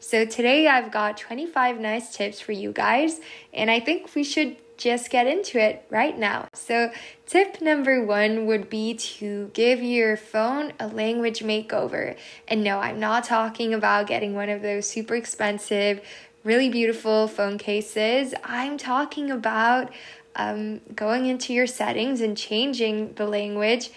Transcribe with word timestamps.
So 0.00 0.24
today 0.24 0.68
I've 0.68 0.92
got 0.92 1.16
25 1.16 1.80
nice 1.80 2.14
tips 2.14 2.40
for 2.40 2.52
you 2.52 2.72
guys, 2.72 3.20
and 3.52 3.70
I 3.70 3.80
think 3.80 4.14
we 4.14 4.22
should 4.22 4.56
just 4.76 5.10
get 5.10 5.26
into 5.26 5.58
it 5.58 5.84
right 5.90 6.16
now. 6.16 6.46
So, 6.54 6.92
tip 7.26 7.60
number 7.60 8.02
one 8.04 8.46
would 8.46 8.70
be 8.70 8.94
to 8.94 9.50
give 9.52 9.82
your 9.82 10.16
phone 10.16 10.72
a 10.78 10.86
language 10.86 11.40
makeover. 11.40 12.16
And 12.46 12.62
no, 12.62 12.78
I'm 12.78 13.00
not 13.00 13.24
talking 13.24 13.74
about 13.74 14.06
getting 14.06 14.34
one 14.34 14.48
of 14.48 14.62
those 14.62 14.88
super 14.88 15.16
expensive, 15.16 16.00
really 16.44 16.68
beautiful 16.70 17.26
phone 17.26 17.58
cases. 17.58 18.34
I'm 18.44 18.78
talking 18.78 19.32
about 19.32 19.92
um, 20.36 20.80
going 20.94 21.26
into 21.26 21.52
your 21.52 21.66
settings 21.66 22.20
and 22.20 22.36
changing 22.36 23.14
the 23.14 23.26
language. 23.26 23.90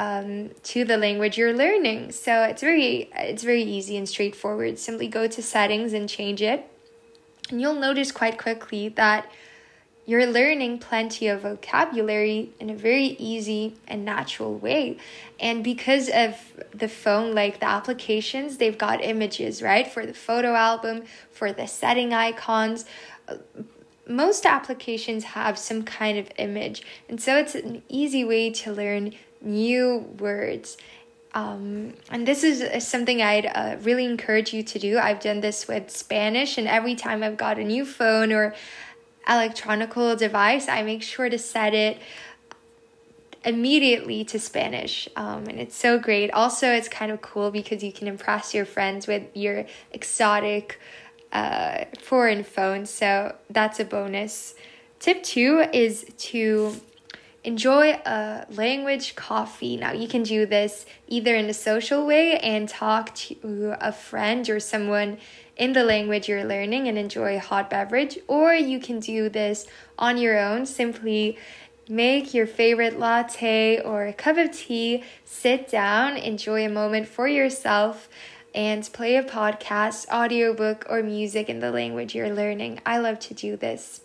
Um, 0.00 0.52
to 0.62 0.82
the 0.86 0.96
language 0.96 1.36
you're 1.36 1.52
learning. 1.52 2.12
So 2.12 2.42
it's 2.44 2.62
very 2.62 3.10
it's 3.14 3.42
very 3.42 3.62
easy 3.62 3.98
and 3.98 4.08
straightforward. 4.08 4.78
Simply 4.78 5.08
go 5.08 5.26
to 5.26 5.42
settings 5.42 5.92
and 5.92 6.08
change 6.08 6.40
it. 6.40 6.66
And 7.50 7.60
you'll 7.60 7.74
notice 7.74 8.10
quite 8.10 8.38
quickly 8.38 8.88
that 8.88 9.30
you're 10.06 10.26
learning 10.26 10.78
plenty 10.78 11.28
of 11.28 11.42
vocabulary 11.42 12.50
in 12.58 12.70
a 12.70 12.74
very 12.74 13.08
easy 13.32 13.76
and 13.86 14.02
natural 14.02 14.54
way. 14.56 14.96
And 15.38 15.62
because 15.62 16.08
of 16.08 16.34
the 16.74 16.88
phone, 16.88 17.34
like 17.34 17.60
the 17.60 17.68
applications, 17.68 18.56
they've 18.56 18.78
got 18.78 19.04
images, 19.04 19.60
right? 19.60 19.86
For 19.86 20.06
the 20.06 20.14
photo 20.14 20.54
album, 20.54 21.04
for 21.30 21.52
the 21.52 21.66
setting 21.66 22.14
icons. 22.14 22.86
Most 24.08 24.46
applications 24.46 25.24
have 25.24 25.58
some 25.58 25.82
kind 25.82 26.16
of 26.18 26.30
image. 26.38 26.82
And 27.06 27.20
so 27.20 27.36
it's 27.36 27.54
an 27.54 27.82
easy 27.88 28.24
way 28.24 28.50
to 28.50 28.72
learn 28.72 29.12
new 29.40 29.98
words. 30.18 30.76
Um, 31.32 31.94
and 32.10 32.26
this 32.26 32.42
is 32.42 32.86
something 32.86 33.22
I'd 33.22 33.46
uh, 33.46 33.76
really 33.82 34.04
encourage 34.04 34.52
you 34.52 34.62
to 34.64 34.78
do. 34.78 34.98
I've 34.98 35.20
done 35.20 35.40
this 35.40 35.68
with 35.68 35.90
Spanish, 35.90 36.58
and 36.58 36.66
every 36.66 36.96
time 36.96 37.22
I've 37.22 37.36
got 37.36 37.58
a 37.58 37.64
new 37.64 37.84
phone 37.84 38.32
or 38.32 38.54
electronical 39.28 40.16
device, 40.16 40.68
I 40.68 40.82
make 40.82 41.02
sure 41.02 41.28
to 41.28 41.38
set 41.38 41.72
it 41.72 41.98
immediately 43.44 44.24
to 44.24 44.38
Spanish. 44.38 45.08
Um, 45.16 45.46
and 45.46 45.60
it's 45.60 45.76
so 45.76 45.98
great. 45.98 46.30
Also, 46.32 46.72
it's 46.72 46.88
kind 46.88 47.12
of 47.12 47.22
cool 47.22 47.50
because 47.50 47.82
you 47.82 47.92
can 47.92 48.08
impress 48.08 48.52
your 48.52 48.64
friends 48.64 49.06
with 49.06 49.22
your 49.34 49.66
exotic 49.92 50.80
uh, 51.32 51.84
foreign 52.00 52.42
phone. 52.42 52.86
So 52.86 53.36
that's 53.48 53.78
a 53.78 53.84
bonus. 53.84 54.54
Tip 54.98 55.22
two 55.22 55.64
is 55.72 56.04
to 56.18 56.74
enjoy 57.42 57.92
a 58.04 58.46
language 58.50 59.16
coffee. 59.16 59.76
Now, 59.76 59.92
you 59.92 60.08
can 60.08 60.22
do 60.22 60.46
this 60.46 60.86
either 61.08 61.34
in 61.34 61.46
a 61.46 61.54
social 61.54 62.06
way 62.06 62.38
and 62.38 62.68
talk 62.68 63.14
to 63.14 63.76
a 63.80 63.92
friend 63.92 64.48
or 64.48 64.60
someone 64.60 65.18
in 65.56 65.72
the 65.72 65.84
language 65.84 66.28
you're 66.28 66.44
learning 66.44 66.88
and 66.88 66.96
enjoy 66.96 67.36
a 67.36 67.40
hot 67.40 67.68
beverage, 67.68 68.18
or 68.28 68.54
you 68.54 68.80
can 68.80 69.00
do 69.00 69.28
this 69.28 69.66
on 69.98 70.16
your 70.16 70.38
own. 70.38 70.64
Simply 70.66 71.38
make 71.88 72.32
your 72.32 72.46
favorite 72.46 72.98
latte 72.98 73.80
or 73.80 74.06
a 74.06 74.12
cup 74.12 74.36
of 74.36 74.52
tea, 74.52 75.02
sit 75.24 75.68
down, 75.68 76.16
enjoy 76.16 76.64
a 76.64 76.68
moment 76.68 77.08
for 77.08 77.26
yourself, 77.26 78.08
and 78.54 78.88
play 78.92 79.16
a 79.16 79.22
podcast, 79.22 80.08
audiobook, 80.08 80.86
or 80.88 81.02
music 81.02 81.48
in 81.48 81.60
the 81.60 81.70
language 81.70 82.14
you're 82.14 82.34
learning. 82.34 82.80
I 82.86 82.98
love 82.98 83.18
to 83.20 83.34
do 83.34 83.56
this. 83.56 84.00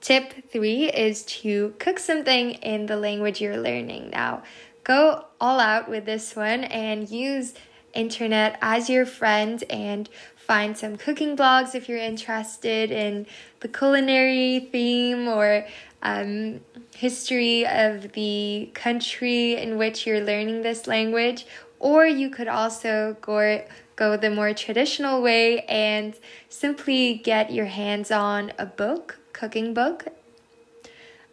Tip 0.00 0.50
three 0.50 0.90
is 0.90 1.24
to 1.24 1.74
cook 1.78 1.98
something 1.98 2.52
in 2.52 2.86
the 2.86 2.96
language 2.96 3.40
you're 3.40 3.58
learning. 3.58 4.10
Now, 4.10 4.42
go 4.84 5.24
all 5.40 5.60
out 5.60 5.88
with 5.88 6.04
this 6.06 6.36
one 6.36 6.64
and 6.64 7.10
use 7.10 7.54
internet 7.94 8.58
as 8.62 8.88
your 8.88 9.04
friend 9.06 9.62
and 9.68 10.08
find 10.36 10.78
some 10.78 10.96
cooking 10.96 11.36
blogs 11.36 11.74
if 11.74 11.88
you're 11.88 11.98
interested 11.98 12.90
in 12.90 13.26
the 13.60 13.68
culinary 13.68 14.68
theme 14.72 15.28
or 15.28 15.66
um, 16.02 16.60
history 16.96 17.66
of 17.66 18.12
the 18.12 18.70
country 18.72 19.56
in 19.56 19.76
which 19.76 20.06
you're 20.06 20.20
learning 20.20 20.62
this 20.62 20.86
language. 20.86 21.44
Or 21.80 22.06
you 22.06 22.30
could 22.30 22.48
also 22.48 23.16
go, 23.20 23.64
go 23.96 24.16
the 24.16 24.30
more 24.30 24.54
traditional 24.54 25.20
way 25.22 25.60
and 25.62 26.14
simply 26.48 27.14
get 27.14 27.52
your 27.52 27.66
hands 27.66 28.10
on 28.10 28.52
a 28.58 28.66
book, 28.66 29.18
cooking 29.38 29.72
book. 29.72 30.06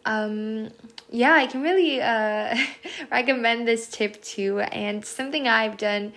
Um, 0.04 0.70
yeah, 1.10 1.32
I 1.32 1.46
can 1.46 1.62
really 1.62 2.00
uh, 2.00 2.56
recommend 3.10 3.66
this 3.66 3.88
tip 3.88 4.22
too, 4.22 4.60
and 4.60 5.04
something 5.04 5.48
I've 5.48 5.76
done 5.76 6.12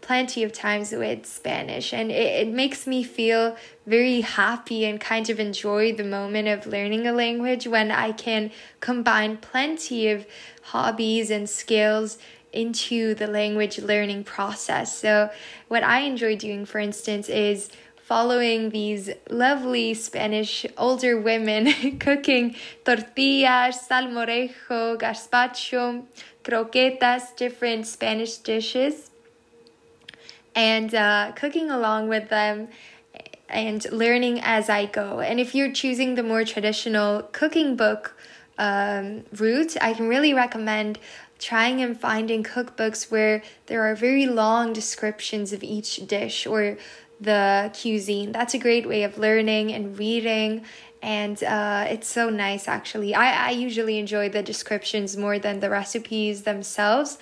plenty 0.00 0.42
of 0.42 0.52
times 0.52 0.90
with 0.90 1.24
Spanish, 1.24 1.94
and 1.94 2.10
it, 2.10 2.48
it 2.48 2.48
makes 2.48 2.86
me 2.88 3.04
feel 3.04 3.56
very 3.86 4.22
happy 4.22 4.84
and 4.84 5.00
kind 5.00 5.30
of 5.30 5.38
enjoy 5.38 5.94
the 5.94 6.02
moment 6.02 6.48
of 6.48 6.66
learning 6.66 7.06
a 7.06 7.12
language 7.12 7.68
when 7.68 7.92
I 7.92 8.10
can 8.10 8.50
combine 8.80 9.36
plenty 9.36 10.08
of 10.08 10.26
hobbies 10.62 11.30
and 11.30 11.48
skills 11.48 12.18
into 12.52 13.14
the 13.14 13.28
language 13.28 13.78
learning 13.78 14.24
process. 14.24 14.98
So, 14.98 15.30
what 15.68 15.84
I 15.84 16.00
enjoy 16.00 16.36
doing, 16.36 16.66
for 16.66 16.80
instance, 16.80 17.28
is 17.28 17.70
following 18.12 18.68
these 18.68 19.08
lovely 19.30 19.94
Spanish 19.94 20.66
older 20.76 21.18
women 21.18 21.64
cooking 22.06 22.54
tortillas, 22.84 23.88
salmorejo, 23.88 24.98
gazpacho, 24.98 26.04
croquetas, 26.44 27.34
different 27.36 27.86
Spanish 27.86 28.36
dishes 28.36 29.10
and 30.54 30.94
uh, 30.94 31.32
cooking 31.34 31.70
along 31.70 32.06
with 32.06 32.28
them 32.28 32.68
and 33.48 33.90
learning 33.90 34.38
as 34.42 34.68
I 34.68 34.84
go. 34.84 35.20
And 35.20 35.40
if 35.40 35.54
you're 35.54 35.72
choosing 35.72 36.14
the 36.14 36.22
more 36.22 36.44
traditional 36.44 37.22
cooking 37.40 37.76
book 37.76 38.14
um, 38.58 39.24
route, 39.34 39.74
I 39.80 39.94
can 39.94 40.06
really 40.06 40.34
recommend 40.34 40.98
trying 41.38 41.80
and 41.80 41.98
finding 41.98 42.44
cookbooks 42.44 43.10
where 43.10 43.42
there 43.66 43.82
are 43.82 43.94
very 43.94 44.26
long 44.26 44.74
descriptions 44.74 45.54
of 45.54 45.64
each 45.64 46.06
dish 46.06 46.46
or 46.46 46.76
the 47.22 47.70
cuisine. 47.80 48.32
That's 48.32 48.54
a 48.54 48.58
great 48.58 48.86
way 48.86 49.04
of 49.04 49.16
learning 49.16 49.72
and 49.72 49.98
reading. 49.98 50.64
And 51.02 51.42
uh, 51.42 51.86
it's 51.88 52.08
so 52.08 52.30
nice 52.30 52.68
actually. 52.68 53.14
I, 53.14 53.48
I 53.48 53.50
usually 53.50 53.98
enjoy 53.98 54.28
the 54.28 54.42
descriptions 54.42 55.16
more 55.16 55.38
than 55.38 55.60
the 55.60 55.70
recipes 55.70 56.42
themselves. 56.42 57.18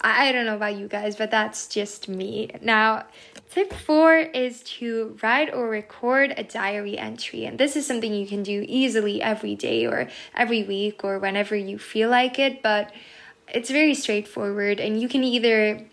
I 0.00 0.32
don't 0.32 0.44
know 0.44 0.56
about 0.56 0.76
you 0.76 0.88
guys, 0.88 1.14
but 1.16 1.30
that's 1.30 1.68
just 1.68 2.08
me. 2.08 2.50
Now, 2.60 3.04
tip 3.50 3.72
four 3.72 4.18
is 4.18 4.60
to 4.78 5.16
write 5.22 5.54
or 5.54 5.68
record 5.68 6.34
a 6.36 6.42
diary 6.42 6.98
entry. 6.98 7.44
And 7.46 7.58
this 7.58 7.76
is 7.76 7.86
something 7.86 8.12
you 8.12 8.26
can 8.26 8.42
do 8.42 8.64
easily 8.68 9.22
every 9.22 9.54
day 9.54 9.86
or 9.86 10.08
every 10.34 10.64
week 10.64 11.04
or 11.04 11.18
whenever 11.20 11.54
you 11.54 11.78
feel 11.78 12.10
like 12.10 12.40
it. 12.40 12.60
But 12.60 12.92
it's 13.48 13.70
very 13.70 13.94
straightforward, 13.94 14.80
and 14.80 15.00
you 15.00 15.08
can 15.08 15.22
either 15.22 15.86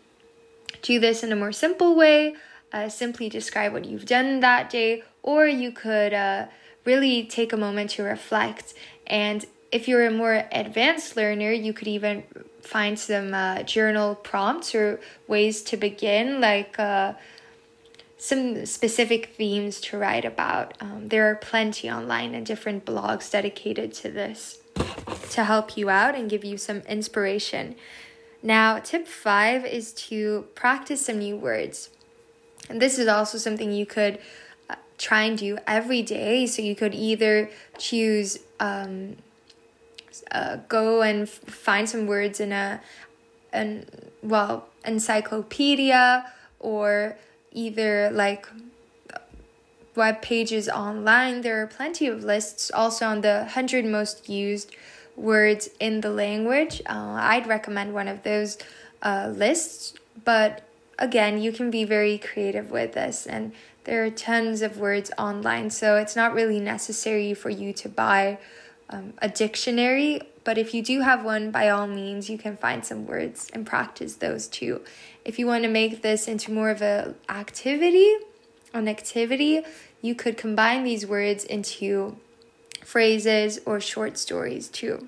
do 0.82 1.00
this 1.00 1.24
in 1.24 1.32
a 1.32 1.36
more 1.36 1.52
simple 1.52 1.96
way, 1.96 2.36
uh, 2.74 2.90
simply 2.90 3.30
describe 3.30 3.74
what 3.74 3.86
you've 3.86 4.06
done 4.06 4.40
that 4.42 4.70
day, 4.70 5.04
or 5.24 5.48
you 5.48 5.72
could 5.72 6.14
uh, 6.14 6.48
really 6.86 7.26
take 7.26 7.54
a 7.54 7.58
moment 7.58 7.92
to 7.92 8.04
reflect 8.04 8.74
and 9.08 9.46
if 9.72 9.88
you're 9.88 10.06
a 10.06 10.12
more 10.12 10.46
advanced 10.52 11.16
learner, 11.16 11.52
you 11.52 11.74
could 11.74 11.88
even 11.88 12.24
find 12.62 13.00
some 13.00 13.34
uh, 13.34 13.64
journal 13.64 14.16
prompts 14.16 14.76
or 14.76 15.00
ways 15.28 15.62
to 15.64 15.78
begin, 15.78 16.42
like 16.42 16.78
uh, 16.78 17.14
some 18.18 18.66
specific 18.66 19.34
themes 19.36 19.80
to 19.82 19.98
write 19.98 20.26
about. 20.26 20.78
Um, 20.82 21.08
there 21.08 21.30
are 21.30 21.36
plenty 21.36 21.90
online 21.90 22.36
and 22.36 22.46
different 22.46 22.86
blogs 22.86 23.32
dedicated 23.32 23.94
to 23.96 24.12
this 24.12 24.60
to 25.32 25.46
help 25.46 25.78
you 25.78 25.90
out 25.90 26.16
and 26.16 26.30
give 26.30 26.44
you 26.44 26.58
some 26.58 26.82
inspiration. 26.82 27.76
Now, 28.44 28.80
tip 28.80 29.08
five 29.08 29.66
is 29.66 29.94
to 29.94 30.48
practice 30.56 31.06
some 31.06 31.20
new 31.20 31.38
words. 31.38 31.90
And 32.70 32.82
this 32.82 33.00
is 33.00 33.08
also 33.08 33.38
something 33.38 33.72
you 33.72 33.86
could 33.86 34.20
uh, 34.70 34.76
try 34.98 35.24
and 35.24 35.38
do 35.38 35.58
every 35.68 36.02
day. 36.02 36.48
So 36.48 36.62
you 36.62 36.76
could 36.76 36.96
either 36.96 37.50
choose 37.78 38.40
um, 38.60 39.18
uh, 40.32 40.58
go 40.68 41.02
and 41.02 41.30
find 41.30 41.90
some 41.90 42.08
words 42.08 42.40
in 42.40 42.52
a 42.52 42.82
an 43.54 43.86
well 44.24 44.68
encyclopedia 44.86 46.32
or 46.60 47.18
either 47.52 48.10
like 48.12 48.48
web 49.96 50.22
pages 50.22 50.70
online 50.70 51.42
there 51.42 51.62
are 51.62 51.68
plenty 51.68 52.08
of 52.08 52.24
lists 52.24 52.72
also 52.74 53.06
on 53.06 53.22
the 53.22 53.40
100 53.40 53.84
most 53.86 54.30
used 54.30 54.74
words 55.18 55.70
in 55.80 56.00
the 56.02 56.10
language 56.10 56.82
uh, 56.86 57.18
i'd 57.20 57.46
recommend 57.46 57.94
one 57.94 58.08
of 58.08 58.24
those 58.24 58.58
uh, 59.04 59.30
lists 59.36 59.94
but 60.24 60.62
again 61.02 61.42
you 61.42 61.52
can 61.52 61.70
be 61.70 61.84
very 61.84 62.18
creative 62.18 62.72
with 62.72 62.94
this 62.94 63.26
and 63.28 63.52
there 63.84 64.06
are 64.06 64.10
tons 64.10 64.62
of 64.62 64.78
words 64.78 65.12
online 65.18 65.70
so 65.70 65.98
it's 65.98 66.16
not 66.16 66.34
really 66.34 66.60
necessary 66.60 67.34
for 67.34 67.50
you 67.50 67.74
to 67.74 67.90
buy 67.90 68.38
um, 68.90 69.14
a 69.22 69.28
dictionary 69.28 70.22
but 70.44 70.58
if 70.58 70.74
you 70.74 70.82
do 70.82 71.02
have 71.02 71.24
one, 71.24 71.52
by 71.52 71.70
all 71.70 71.88
means, 71.88 72.30
you 72.30 72.38
can 72.38 72.58
find 72.58 72.84
some 72.86 73.06
words 73.06 73.50
and 73.54 73.66
practice 73.66 74.16
those 74.16 74.48
too. 74.48 74.82
If 75.24 75.38
you 75.38 75.46
want 75.46 75.64
to 75.64 75.70
make 75.70 76.02
this 76.02 76.28
into 76.28 76.52
more 76.52 76.72
of 76.72 76.82
a 76.82 77.14
activity, 77.30 78.16
an 78.74 78.88
activity, 78.88 79.62
you 80.02 80.16
could 80.16 80.38
combine 80.38 80.84
these 80.84 81.06
words 81.06 81.44
into 81.44 82.18
phrases 82.84 83.60
or 83.66 83.80
short 83.80 84.18
stories 84.18 84.68
too. 84.68 85.08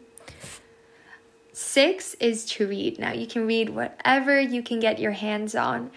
Six 1.54 2.16
is 2.16 2.46
to 2.46 2.68
read. 2.68 3.00
Now 3.00 3.14
you 3.14 3.28
can 3.28 3.48
read 3.48 3.70
whatever 3.70 4.40
you 4.40 4.62
can 4.62 4.80
get 4.80 5.00
your 5.00 5.12
hands 5.12 5.56
on. 5.56 5.92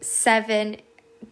Seven 0.00 0.78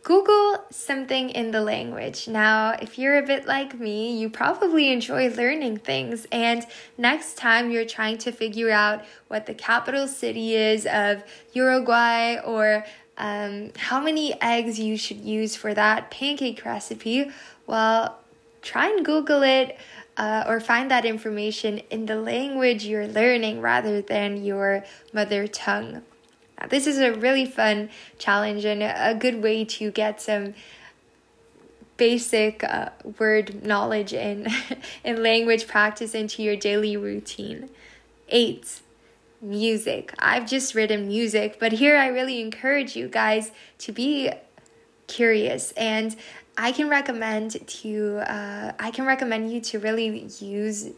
Google 0.02 0.64
something 0.70 1.30
in 1.30 1.50
the 1.50 1.62
language. 1.62 2.28
Now, 2.28 2.72
if 2.72 2.98
you're 2.98 3.16
a 3.16 3.22
bit 3.22 3.46
like 3.46 3.78
me, 3.78 4.18
you 4.18 4.28
probably 4.28 4.92
enjoy 4.92 5.30
learning 5.30 5.78
things. 5.78 6.26
And 6.30 6.66
next 6.98 7.38
time 7.38 7.70
you're 7.70 7.86
trying 7.86 8.18
to 8.18 8.32
figure 8.32 8.70
out 8.70 9.04
what 9.28 9.46
the 9.46 9.54
capital 9.54 10.06
city 10.06 10.54
is 10.54 10.86
of 10.86 11.24
Uruguay 11.54 12.38
or 12.44 12.84
um, 13.16 13.72
how 13.76 14.00
many 14.00 14.40
eggs 14.42 14.78
you 14.78 14.96
should 14.96 15.20
use 15.20 15.56
for 15.56 15.72
that 15.74 16.10
pancake 16.10 16.64
recipe, 16.64 17.30
well, 17.66 18.18
try 18.62 18.88
and 18.88 19.04
Google 19.04 19.42
it. 19.42 19.78
Uh, 20.18 20.42
or 20.48 20.58
find 20.58 20.90
that 20.90 21.04
information 21.04 21.78
in 21.90 22.06
the 22.06 22.16
language 22.16 22.84
you're 22.84 23.06
learning 23.06 23.60
rather 23.60 24.02
than 24.02 24.44
your 24.44 24.84
mother 25.12 25.46
tongue. 25.46 26.02
This 26.68 26.88
is 26.88 26.98
a 26.98 27.12
really 27.12 27.46
fun 27.46 27.88
challenge 28.18 28.64
and 28.64 28.82
a 28.82 29.16
good 29.16 29.40
way 29.40 29.64
to 29.64 29.92
get 29.92 30.20
some 30.20 30.54
basic 31.96 32.64
uh, 32.64 32.90
word 33.18 33.64
knowledge 33.64 34.12
and, 34.12 34.48
and 35.04 35.22
language 35.22 35.66
practice 35.66 36.14
into 36.14 36.42
your 36.42 36.56
daily 36.56 36.96
routine. 36.96 37.70
Eight, 38.28 38.80
music. 39.40 40.12
I've 40.18 40.46
just 40.46 40.74
written 40.74 41.08
music, 41.08 41.58
but 41.60 41.72
here 41.72 41.96
I 41.96 42.08
really 42.08 42.40
encourage 42.40 42.96
you 42.96 43.08
guys 43.08 43.52
to 43.78 43.92
be 43.92 44.30
curious 45.06 45.72
and 45.72 46.16
I 46.60 46.72
can 46.72 46.88
recommend 46.88 47.66
to 47.66 48.18
uh, 48.26 48.72
I 48.78 48.90
can 48.90 49.06
recommend 49.06 49.52
you 49.52 49.60
to 49.60 49.78
really 49.78 50.28
use 50.40 50.90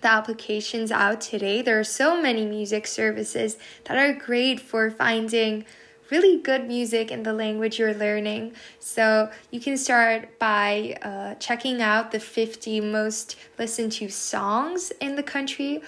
the 0.00 0.08
applications 0.08 0.90
out 0.90 1.20
today. 1.20 1.60
There 1.60 1.78
are 1.78 1.84
so 1.84 2.20
many 2.20 2.46
music 2.46 2.86
services 2.86 3.58
that 3.84 3.98
are 3.98 4.14
great 4.14 4.60
for 4.60 4.90
finding 4.90 5.66
really 6.10 6.38
good 6.38 6.66
music 6.66 7.10
in 7.10 7.24
the 7.24 7.32
language 7.32 7.78
you're 7.78 7.94
learning. 7.94 8.54
So 8.78 9.30
you 9.50 9.60
can 9.60 9.76
start 9.76 10.38
by 10.38 10.96
uh, 11.02 11.34
checking 11.36 11.82
out 11.82 12.10
the 12.10 12.20
50 12.20 12.80
most 12.80 13.36
listened 13.58 13.92
to 13.92 14.08
songs 14.08 14.92
in 15.00 15.16
the 15.16 15.22
country 15.22 15.82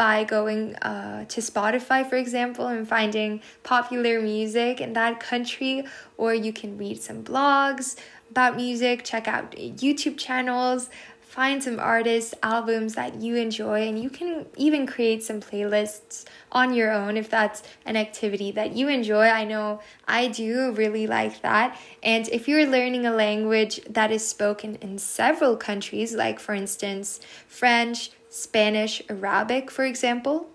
by 0.00 0.24
going 0.24 0.74
uh, 0.76 1.26
to 1.26 1.42
Spotify, 1.42 2.08
for 2.08 2.16
example, 2.16 2.68
and 2.68 2.88
finding 2.88 3.42
popular 3.64 4.18
music 4.18 4.80
in 4.80 4.94
that 4.94 5.20
country, 5.20 5.84
or 6.16 6.32
you 6.32 6.54
can 6.54 6.78
read 6.78 7.02
some 7.02 7.22
blogs 7.22 7.96
about 8.30 8.56
music, 8.56 9.04
check 9.04 9.28
out 9.28 9.50
YouTube 9.50 10.16
channels 10.16 10.88
find 11.30 11.62
some 11.62 11.78
artists, 11.78 12.34
albums 12.42 12.96
that 12.96 13.14
you 13.22 13.36
enjoy, 13.36 13.86
and 13.86 14.02
you 14.02 14.10
can 14.10 14.44
even 14.56 14.84
create 14.84 15.22
some 15.22 15.40
playlists 15.40 16.24
on 16.50 16.74
your 16.74 16.90
own 16.90 17.16
if 17.16 17.30
that's 17.30 17.62
an 17.86 17.96
activity 17.96 18.50
that 18.50 18.74
you 18.74 18.88
enjoy. 18.88 19.28
I 19.28 19.44
know 19.44 19.80
I 20.08 20.26
do 20.26 20.72
really 20.72 21.06
like 21.06 21.40
that. 21.42 21.78
And 22.02 22.28
if 22.30 22.48
you're 22.48 22.66
learning 22.66 23.06
a 23.06 23.12
language 23.12 23.80
that 23.88 24.10
is 24.10 24.26
spoken 24.26 24.74
in 24.82 24.98
several 24.98 25.56
countries, 25.56 26.14
like 26.14 26.40
for 26.40 26.52
instance, 26.52 27.20
French, 27.46 28.10
Spanish, 28.30 29.02
Arabic, 29.08 29.70
for 29.70 29.84
example, 29.84 30.48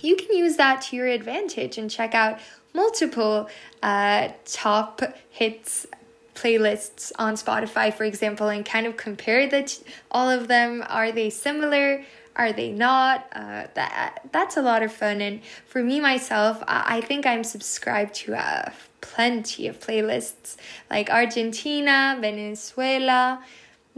you 0.00 0.16
can 0.16 0.36
use 0.36 0.56
that 0.56 0.82
to 0.82 0.96
your 0.96 1.06
advantage 1.06 1.78
and 1.78 1.90
check 1.90 2.14
out 2.14 2.38
multiple 2.74 3.48
uh, 3.82 4.28
top 4.44 5.02
hits 5.30 5.86
playlists 6.34 7.10
on 7.18 7.34
Spotify, 7.34 7.92
for 7.92 8.04
example, 8.04 8.48
and 8.48 8.64
kind 8.64 8.86
of 8.86 8.96
compare 8.96 9.48
that 9.48 9.78
all 10.10 10.30
of 10.30 10.48
them. 10.48 10.84
Are 10.88 11.10
they 11.10 11.30
similar? 11.30 12.04
Are 12.36 12.52
they 12.52 12.70
not? 12.70 13.26
Uh, 13.32 13.66
that 13.74 14.20
that's 14.30 14.56
a 14.56 14.62
lot 14.62 14.82
of 14.82 14.92
fun. 14.92 15.20
And 15.20 15.40
for 15.66 15.82
me 15.82 16.00
myself, 16.00 16.62
I, 16.68 16.98
I 16.98 17.00
think 17.00 17.26
I'm 17.26 17.42
subscribed 17.42 18.14
to 18.22 18.36
uh, 18.36 18.70
plenty 19.00 19.66
of 19.66 19.80
playlists 19.80 20.56
like 20.90 21.10
Argentina, 21.10 22.16
Venezuela. 22.20 23.42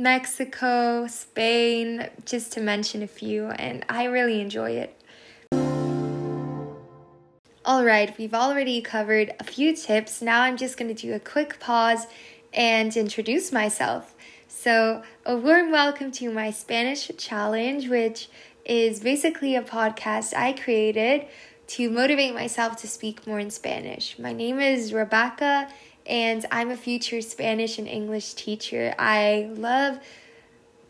Mexico, 0.00 1.06
Spain, 1.06 2.08
just 2.24 2.52
to 2.54 2.60
mention 2.62 3.02
a 3.02 3.06
few, 3.06 3.48
and 3.48 3.84
I 3.86 4.04
really 4.04 4.40
enjoy 4.40 4.70
it. 4.70 4.96
All 7.66 7.84
right, 7.84 8.16
we've 8.16 8.32
already 8.32 8.80
covered 8.80 9.34
a 9.38 9.44
few 9.44 9.76
tips. 9.76 10.22
Now 10.22 10.40
I'm 10.40 10.56
just 10.56 10.78
going 10.78 10.94
to 10.94 11.00
do 11.00 11.12
a 11.12 11.20
quick 11.20 11.60
pause 11.60 12.06
and 12.54 12.96
introduce 12.96 13.52
myself. 13.52 14.14
So, 14.48 15.02
a 15.26 15.36
warm 15.36 15.70
welcome 15.70 16.10
to 16.12 16.30
my 16.32 16.50
Spanish 16.50 17.10
challenge, 17.18 17.88
which 17.88 18.30
is 18.64 19.00
basically 19.00 19.54
a 19.54 19.62
podcast 19.62 20.32
I 20.34 20.54
created 20.54 21.26
to 21.68 21.90
motivate 21.90 22.34
myself 22.34 22.76
to 22.78 22.88
speak 22.88 23.26
more 23.26 23.38
in 23.38 23.50
Spanish. 23.50 24.18
My 24.18 24.32
name 24.32 24.60
is 24.60 24.94
Rebecca, 24.94 25.68
and 26.10 26.44
I'm 26.50 26.72
a 26.72 26.76
future 26.76 27.22
Spanish 27.22 27.78
and 27.78 27.86
English 27.86 28.34
teacher. 28.34 28.94
I 28.98 29.48
love 29.54 30.00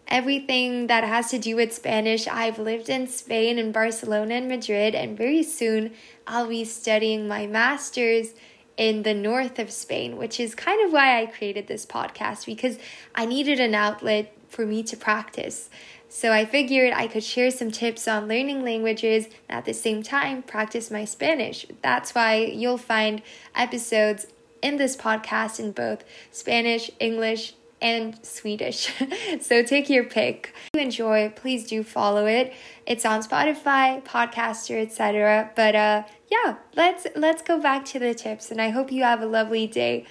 everything 0.09 0.87
that 0.87 1.05
has 1.05 1.31
to 1.31 1.39
do 1.39 1.57
with 1.57 1.75
Spanish. 1.75 2.27
I've 2.27 2.59
lived 2.59 2.89
in 2.89 3.07
Spain, 3.07 3.59
in 3.59 3.71
Barcelona, 3.71 4.35
and 4.37 4.49
Madrid, 4.49 4.95
and 4.95 5.19
very 5.19 5.43
soon 5.43 5.93
I'll 6.27 6.49
be 6.49 6.65
studying 6.65 7.29
my 7.29 7.47
master's 7.47 8.33
in 8.79 9.03
the 9.03 9.13
north 9.13 9.59
of 9.59 9.71
Spain, 9.71 10.17
which 10.17 10.41
is 10.41 10.55
kind 10.55 10.83
of 10.87 10.91
why 10.91 11.21
I 11.21 11.27
created 11.27 11.67
this 11.67 11.85
podcast 11.85 12.47
because 12.47 12.79
I 13.15 13.27
needed 13.27 13.61
an 13.61 13.75
outlet 13.75 14.35
for 14.49 14.65
me 14.65 14.83
to 14.85 14.97
practice. 14.97 15.69
So 16.09 16.33
I 16.33 16.47
figured 16.47 16.95
I 16.95 17.07
could 17.07 17.23
share 17.23 17.51
some 17.51 17.71
tips 17.71 18.09
on 18.09 18.27
learning 18.27 18.65
languages 18.65 19.27
and 19.49 19.59
at 19.59 19.67
the 19.67 19.75
same 19.75 20.03
time 20.03 20.43
practice 20.43 20.91
my 20.91 21.05
Spanish. 21.05 21.67
That's 21.83 22.15
why 22.15 22.37
you'll 22.37 22.79
find 22.79 23.21
episodes 23.55 24.27
in 24.63 24.77
this 24.77 24.97
podcast 24.97 25.59
in 25.61 25.73
both 25.73 26.05
Spanish, 26.31 26.91
English, 27.01 27.55
and 27.83 28.19
Swedish. 28.25 28.93
so 29.41 29.63
take 29.63 29.89
your 29.89 30.05
pick. 30.05 30.55
If 30.73 30.79
you 30.79 30.81
enjoy, 30.83 31.33
please 31.35 31.67
do 31.67 31.83
follow 31.83 32.27
it. 32.27 32.53
It's 32.87 33.05
on 33.05 33.23
Spotify, 33.23 34.03
Podcaster, 34.05 34.81
etc. 34.81 35.51
But 35.57 35.75
uh 35.75 36.03
yeah, 36.31 36.57
let's 36.77 37.07
let's 37.17 37.43
go 37.43 37.61
back 37.61 37.85
to 37.87 37.99
the 37.99 38.15
tips 38.15 38.51
and 38.51 38.61
I 38.61 38.71
hope 38.71 38.93
you 38.93 39.03
have 39.03 39.23
a 39.23 39.27
lovely 39.27 39.67
day. 39.67 40.07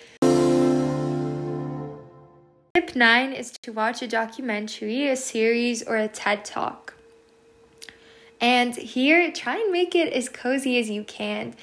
Tip 2.73 2.95
9 2.95 3.33
is 3.33 3.51
to 3.61 3.71
watch 3.71 4.01
a 4.01 4.07
documentary, 4.07 5.07
a 5.07 5.15
series, 5.15 5.83
or 5.83 5.97
a 5.97 6.07
TED 6.07 6.45
Talk. 6.45 6.95
And 8.41 8.75
here, 8.75 9.31
try 9.31 9.57
and 9.57 9.71
make 9.71 9.95
it 9.95 10.13
as 10.13 10.29
cozy 10.29 10.79
as 10.79 10.89
you 10.89 11.03
can. 11.03 11.55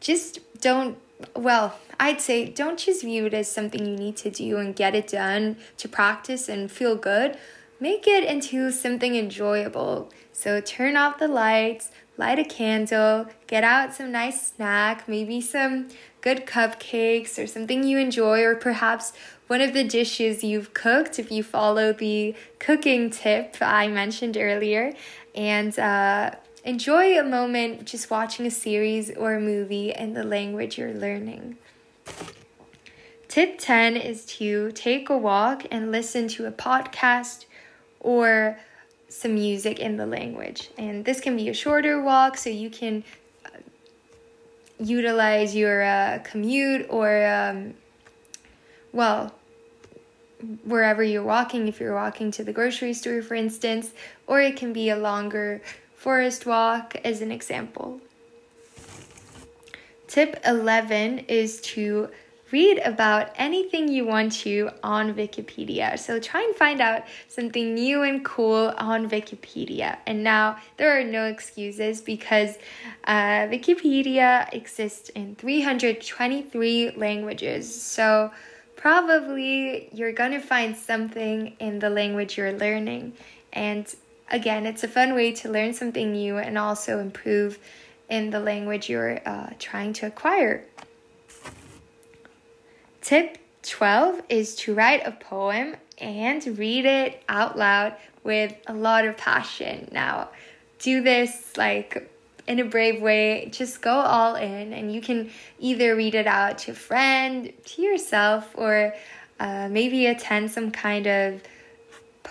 Just 0.00 0.40
don't, 0.60 0.98
well, 1.34 1.78
I'd 1.98 2.20
say 2.20 2.46
don't 2.46 2.78
just 2.78 3.02
view 3.02 3.26
it 3.26 3.34
as 3.34 3.50
something 3.50 3.84
you 3.84 3.96
need 3.96 4.16
to 4.18 4.30
do 4.30 4.58
and 4.58 4.74
get 4.74 4.94
it 4.94 5.08
done 5.08 5.56
to 5.78 5.88
practice 5.88 6.48
and 6.48 6.70
feel 6.70 6.96
good. 6.96 7.36
Make 7.80 8.06
it 8.06 8.24
into 8.24 8.70
something 8.70 9.14
enjoyable. 9.14 10.10
So 10.32 10.60
turn 10.60 10.96
off 10.96 11.18
the 11.18 11.28
lights, 11.28 11.90
light 12.16 12.38
a 12.38 12.44
candle, 12.44 13.26
get 13.46 13.64
out 13.64 13.94
some 13.94 14.12
nice 14.12 14.48
snack, 14.48 15.08
maybe 15.08 15.40
some 15.40 15.88
good 16.20 16.46
cupcakes 16.46 17.42
or 17.42 17.46
something 17.46 17.84
you 17.84 17.98
enjoy, 17.98 18.42
or 18.42 18.56
perhaps 18.56 19.12
one 19.46 19.60
of 19.60 19.72
the 19.72 19.84
dishes 19.84 20.44
you've 20.44 20.74
cooked 20.74 21.18
if 21.18 21.30
you 21.30 21.42
follow 21.42 21.92
the 21.92 22.34
cooking 22.58 23.10
tip 23.10 23.56
I 23.60 23.88
mentioned 23.88 24.36
earlier. 24.36 24.94
And 25.34 25.76
uh, 25.78 26.32
enjoy 26.68 27.18
a 27.18 27.24
moment 27.24 27.86
just 27.86 28.10
watching 28.10 28.44
a 28.44 28.50
series 28.50 29.10
or 29.16 29.32
a 29.32 29.40
movie 29.40 29.90
in 29.90 30.12
the 30.12 30.22
language 30.22 30.76
you're 30.76 30.92
learning. 30.92 31.56
Tip 33.26 33.58
10 33.58 33.96
is 33.96 34.26
to 34.36 34.70
take 34.72 35.08
a 35.08 35.16
walk 35.16 35.64
and 35.70 35.90
listen 35.90 36.28
to 36.28 36.44
a 36.44 36.52
podcast 36.52 37.46
or 38.00 38.58
some 39.08 39.32
music 39.32 39.78
in 39.78 39.96
the 39.96 40.04
language. 40.04 40.68
And 40.76 41.06
this 41.06 41.20
can 41.20 41.38
be 41.38 41.48
a 41.48 41.54
shorter 41.54 42.02
walk 42.02 42.36
so 42.36 42.50
you 42.50 42.68
can 42.68 43.02
uh, 43.46 43.60
utilize 44.78 45.56
your 45.56 45.82
uh, 45.82 46.18
commute 46.22 46.84
or, 46.90 47.26
um, 47.26 47.72
well, 48.92 49.34
wherever 50.64 51.02
you're 51.02 51.24
walking, 51.24 51.66
if 51.66 51.80
you're 51.80 51.94
walking 51.94 52.30
to 52.32 52.44
the 52.44 52.52
grocery 52.52 52.92
store, 52.92 53.22
for 53.22 53.36
instance, 53.36 53.92
or 54.26 54.42
it 54.42 54.54
can 54.56 54.74
be 54.74 54.90
a 54.90 54.96
longer 54.98 55.62
forest 55.98 56.46
walk, 56.46 56.96
as 57.04 57.20
an 57.20 57.32
example. 57.32 58.00
Tip 60.06 60.40
11 60.46 61.18
is 61.28 61.60
to 61.60 62.08
read 62.50 62.78
about 62.78 63.30
anything 63.34 63.88
you 63.88 64.06
want 64.06 64.32
to 64.32 64.70
on 64.82 65.12
Wikipedia. 65.14 65.98
So 65.98 66.18
try 66.18 66.42
and 66.42 66.54
find 66.54 66.80
out 66.80 67.02
something 67.26 67.74
new 67.74 68.02
and 68.04 68.24
cool 68.24 68.72
on 68.78 69.10
Wikipedia. 69.10 69.98
And 70.06 70.24
now 70.24 70.56
there 70.78 70.98
are 70.98 71.04
no 71.04 71.26
excuses 71.26 72.00
because 72.00 72.56
uh, 73.04 73.48
Wikipedia 73.48 74.50
exists 74.54 75.10
in 75.10 75.34
323 75.34 76.92
languages. 76.92 77.82
So 77.82 78.30
probably 78.76 79.90
you're 79.92 80.12
going 80.12 80.32
to 80.32 80.40
find 80.40 80.76
something 80.76 81.54
in 81.58 81.80
the 81.80 81.90
language 81.90 82.38
you're 82.38 82.52
learning. 82.52 83.12
And 83.52 83.92
again, 84.30 84.66
it's 84.66 84.84
a 84.84 84.88
fun 84.88 85.14
way 85.14 85.32
to 85.32 85.50
learn 85.50 85.72
something 85.74 86.12
new 86.12 86.38
and 86.38 86.58
also 86.58 86.98
improve 86.98 87.58
in 88.08 88.30
the 88.30 88.40
language 88.40 88.88
you're 88.88 89.20
uh, 89.26 89.50
trying 89.58 89.92
to 89.94 90.06
acquire. 90.06 90.64
Tip 93.00 93.38
12 93.62 94.22
is 94.28 94.54
to 94.56 94.74
write 94.74 95.06
a 95.06 95.12
poem 95.12 95.76
and 95.98 96.58
read 96.58 96.84
it 96.84 97.22
out 97.28 97.58
loud 97.58 97.94
with 98.24 98.54
a 98.66 98.74
lot 98.74 99.04
of 99.04 99.16
passion. 99.16 99.88
Now, 99.92 100.28
do 100.78 101.02
this 101.02 101.56
like 101.56 102.10
in 102.46 102.58
a 102.58 102.64
brave 102.64 103.00
way. 103.00 103.48
Just 103.52 103.80
go 103.82 103.92
all 103.92 104.34
in, 104.34 104.72
and 104.72 104.92
you 104.92 105.00
can 105.00 105.30
either 105.58 105.94
read 105.94 106.14
it 106.14 106.26
out 106.26 106.58
to 106.58 106.72
a 106.72 106.74
friend, 106.74 107.52
to 107.64 107.82
yourself, 107.82 108.48
or 108.54 108.94
uh, 109.38 109.68
maybe 109.70 110.06
attend 110.06 110.50
some 110.50 110.70
kind 110.70 111.06
of 111.06 111.42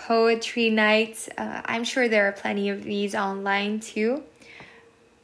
poetry 0.06 0.70
nights. 0.70 1.28
Uh, 1.36 1.62
I'm 1.64 1.84
sure 1.84 2.08
there 2.08 2.26
are 2.28 2.32
plenty 2.32 2.70
of 2.70 2.84
these 2.84 3.14
online 3.14 3.80
too. 3.80 4.22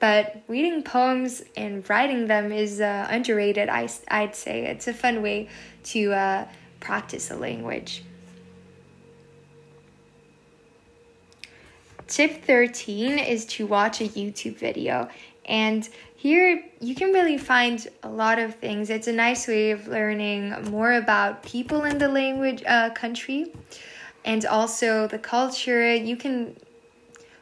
But 0.00 0.42
reading 0.48 0.82
poems 0.82 1.42
and 1.56 1.88
writing 1.88 2.26
them 2.26 2.52
is 2.52 2.80
uh, 2.80 3.06
underrated, 3.08 3.68
I, 3.68 3.88
I'd 4.08 4.34
say. 4.34 4.66
It's 4.66 4.86
a 4.86 4.92
fun 4.92 5.22
way 5.22 5.48
to 5.84 6.12
uh, 6.12 6.48
practice 6.80 7.30
a 7.30 7.36
language. 7.36 8.02
Tip 12.06 12.44
13 12.44 13.18
is 13.18 13.46
to 13.46 13.66
watch 13.66 14.02
a 14.02 14.08
YouTube 14.08 14.56
video. 14.56 15.08
And 15.46 15.88
here 16.16 16.62
you 16.80 16.94
can 16.94 17.12
really 17.12 17.38
find 17.38 17.86
a 18.02 18.08
lot 18.10 18.38
of 18.38 18.56
things. 18.56 18.90
It's 18.90 19.06
a 19.06 19.12
nice 19.12 19.48
way 19.48 19.70
of 19.70 19.88
learning 19.88 20.70
more 20.70 20.92
about 20.92 21.42
people 21.42 21.84
in 21.84 21.96
the 21.96 22.08
language 22.08 22.62
uh, 22.66 22.90
country 22.90 23.52
and 24.24 24.44
also 24.46 25.06
the 25.06 25.18
culture. 25.18 25.94
You 25.94 26.16
can 26.16 26.56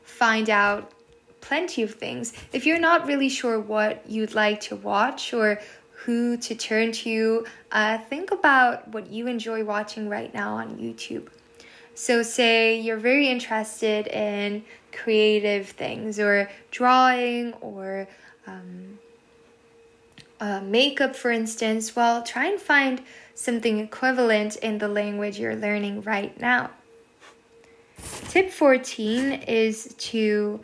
find 0.02 0.50
out 0.50 0.92
plenty 1.40 1.82
of 1.82 1.94
things. 1.94 2.32
If 2.52 2.66
you're 2.66 2.78
not 2.78 3.06
really 3.06 3.28
sure 3.28 3.60
what 3.60 4.08
you'd 4.08 4.34
like 4.34 4.60
to 4.62 4.76
watch 4.76 5.34
or 5.34 5.60
who 5.90 6.36
to 6.36 6.54
turn 6.54 6.92
to, 6.92 7.46
uh, 7.70 7.98
think 7.98 8.30
about 8.30 8.88
what 8.88 9.08
you 9.10 9.26
enjoy 9.26 9.64
watching 9.64 10.08
right 10.08 10.32
now 10.34 10.54
on 10.54 10.76
YouTube. 10.78 11.28
So, 11.94 12.22
say 12.22 12.80
you're 12.80 12.96
very 12.96 13.28
interested 13.28 14.06
in 14.06 14.64
creative 14.92 15.68
things 15.68 16.18
or 16.18 16.50
drawing 16.70 17.52
or 17.54 18.08
um, 18.46 18.98
uh, 20.42 20.60
makeup, 20.60 21.14
for 21.14 21.30
instance. 21.30 21.94
Well, 21.94 22.24
try 22.24 22.46
and 22.46 22.60
find 22.60 23.00
something 23.32 23.78
equivalent 23.78 24.56
in 24.56 24.78
the 24.78 24.88
language 24.88 25.38
you're 25.38 25.54
learning 25.54 26.02
right 26.02 26.38
now. 26.40 26.70
Tip 28.28 28.50
14 28.50 29.32
is 29.46 29.94
to 30.10 30.60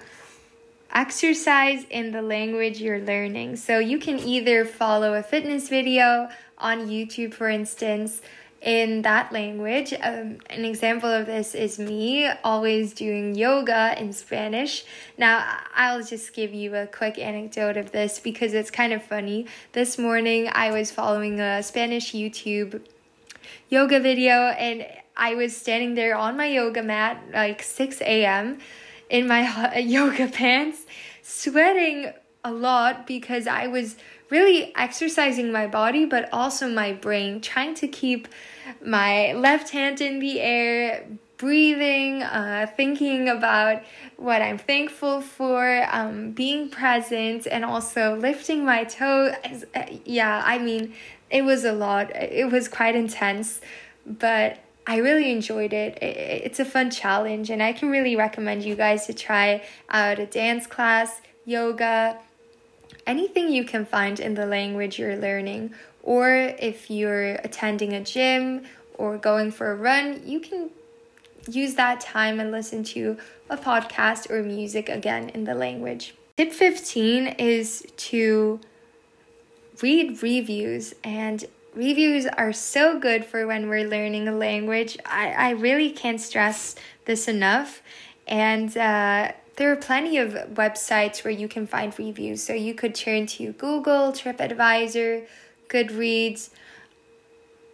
exercise 0.92 1.84
in 1.90 2.10
the 2.10 2.22
language 2.22 2.80
you're 2.80 2.98
learning. 2.98 3.54
So 3.54 3.78
you 3.78 3.98
can 3.98 4.18
either 4.18 4.64
follow 4.64 5.14
a 5.14 5.22
fitness 5.22 5.68
video 5.68 6.28
on 6.58 6.88
YouTube, 6.88 7.32
for 7.32 7.48
instance, 7.48 8.20
in 8.60 9.02
that 9.02 9.32
language. 9.32 9.92
Um, 9.92 10.38
an 10.50 10.64
example 10.64 11.10
of 11.10 11.26
this 11.26 11.54
is 11.54 11.78
me 11.78 12.28
always 12.44 12.92
doing 12.92 13.34
yoga 13.34 13.94
in 13.98 14.12
Spanish. 14.12 14.84
Now, 15.16 15.58
I'll 15.74 16.02
just 16.02 16.34
give 16.34 16.52
you 16.52 16.74
a 16.74 16.86
quick 16.86 17.18
anecdote 17.18 17.76
of 17.76 17.92
this 17.92 18.18
because 18.18 18.54
it's 18.54 18.70
kind 18.70 18.92
of 18.92 19.02
funny. 19.02 19.46
This 19.72 19.98
morning, 19.98 20.50
I 20.52 20.70
was 20.70 20.90
following 20.90 21.40
a 21.40 21.62
Spanish 21.62 22.12
YouTube 22.12 22.82
yoga 23.68 24.00
video 24.00 24.32
and 24.32 24.86
I 25.16 25.34
was 25.34 25.56
standing 25.56 25.94
there 25.94 26.16
on 26.16 26.36
my 26.36 26.46
yoga 26.46 26.82
mat 26.82 27.22
like 27.32 27.62
6 27.62 28.00
a.m 28.02 28.58
in 29.10 29.26
my 29.26 29.78
yoga 29.78 30.28
pants, 30.28 30.84
sweating 31.22 32.12
a 32.44 32.52
lot 32.52 33.06
because 33.06 33.46
I 33.46 33.66
was 33.66 33.96
really 34.30 34.74
exercising 34.76 35.52
my 35.52 35.66
body 35.66 36.04
but 36.04 36.28
also 36.32 36.68
my 36.68 36.92
brain, 36.92 37.40
trying 37.40 37.74
to 37.74 37.88
keep 37.88 38.28
my 38.84 39.32
left 39.32 39.70
hand 39.70 40.00
in 40.00 40.18
the 40.18 40.40
air, 40.40 41.06
breathing, 41.38 42.22
uh, 42.22 42.66
thinking 42.76 43.28
about 43.28 43.82
what 44.16 44.42
I'm 44.42 44.58
thankful 44.58 45.20
for, 45.20 45.86
um, 45.90 46.32
being 46.32 46.68
present, 46.68 47.46
and 47.46 47.64
also 47.64 48.16
lifting 48.16 48.64
my 48.64 48.84
toe. 48.84 49.32
Uh, 49.74 49.84
yeah, 50.04 50.42
I 50.44 50.58
mean, 50.58 50.94
it 51.30 51.42
was 51.42 51.64
a 51.64 51.72
lot. 51.72 52.10
It 52.14 52.50
was 52.50 52.68
quite 52.68 52.96
intense, 52.96 53.60
but 54.04 54.58
I 54.86 54.96
really 54.96 55.30
enjoyed 55.30 55.72
it. 55.72 55.98
It's 56.02 56.58
a 56.58 56.64
fun 56.64 56.90
challenge, 56.90 57.50
and 57.50 57.62
I 57.62 57.72
can 57.72 57.90
really 57.90 58.16
recommend 58.16 58.64
you 58.64 58.74
guys 58.74 59.06
to 59.06 59.12
try 59.12 59.62
out 59.90 60.18
a 60.18 60.26
dance 60.26 60.66
class, 60.66 61.20
yoga, 61.44 62.18
anything 63.08 63.50
you 63.50 63.64
can 63.64 63.84
find 63.84 64.20
in 64.20 64.34
the 64.34 64.46
language 64.46 64.98
you're 64.98 65.16
learning. 65.16 65.74
Or 66.02 66.30
if 66.30 66.90
you're 66.90 67.32
attending 67.42 67.92
a 67.94 68.02
gym 68.04 68.64
or 68.94 69.18
going 69.18 69.50
for 69.50 69.72
a 69.72 69.74
run, 69.74 70.22
you 70.24 70.38
can 70.38 70.70
use 71.50 71.74
that 71.74 72.00
time 72.00 72.38
and 72.38 72.52
listen 72.52 72.84
to 72.84 73.18
a 73.50 73.56
podcast 73.56 74.30
or 74.30 74.42
music 74.42 74.88
again 74.88 75.30
in 75.30 75.44
the 75.44 75.54
language. 75.54 76.14
Tip 76.36 76.52
15 76.52 77.26
is 77.38 77.84
to 77.96 78.60
read 79.82 80.22
reviews 80.22 80.94
and 81.02 81.46
Reviews 81.78 82.26
are 82.26 82.52
so 82.52 82.98
good 82.98 83.24
for 83.24 83.46
when 83.46 83.68
we're 83.68 83.88
learning 83.88 84.26
a 84.26 84.32
language. 84.32 84.98
I, 85.06 85.30
I 85.30 85.50
really 85.50 85.90
can't 85.90 86.20
stress 86.20 86.74
this 87.04 87.28
enough. 87.28 87.82
And 88.26 88.76
uh, 88.76 89.30
there 89.58 89.72
are 89.72 89.76
plenty 89.76 90.18
of 90.18 90.34
websites 90.54 91.24
where 91.24 91.32
you 91.32 91.48
can 91.48 91.66
find 91.66 91.92
reviews. 91.98 92.42
So 92.44 92.52
you 92.52 92.74
could 92.74 92.94
turn 92.94 93.26
to 93.26 93.52
Google, 93.52 94.12
TripAdvisor, 94.12 95.26
Goodreads, 95.68 96.50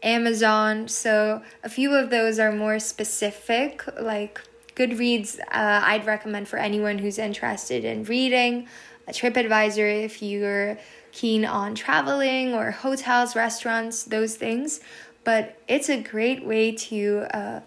Amazon. 0.03 0.89
So 0.89 1.43
a 1.63 1.69
few 1.69 1.95
of 1.95 2.09
those 2.09 2.39
are 2.39 2.53
more 2.53 2.79
specific, 2.79 3.85
like 4.01 4.41
Goodreads, 4.75 5.39
uh, 5.41 5.45
I'd 5.85 6.07
recommend 6.07 6.49
for 6.49 6.57
anyone 6.57 6.99
who's 6.99 7.19
interested 7.19 7.85
in 7.85 8.05
reading. 8.05 8.67
A 9.07 9.13
TripAdvisor, 9.13 10.05
if 10.05 10.23
you're 10.23 10.79
keen 11.13 11.45
on 11.45 11.75
traveling 11.75 12.55
or 12.55 12.71
hotels, 12.71 13.37
restaurants, 13.37 14.05
those 14.05 14.37
things. 14.37 14.81
But 15.23 15.59
it's 15.69 15.91
a 15.91 16.01
great 16.01 16.47
way 16.47 16.73
to 16.73 17.27
uh, 17.31 17.61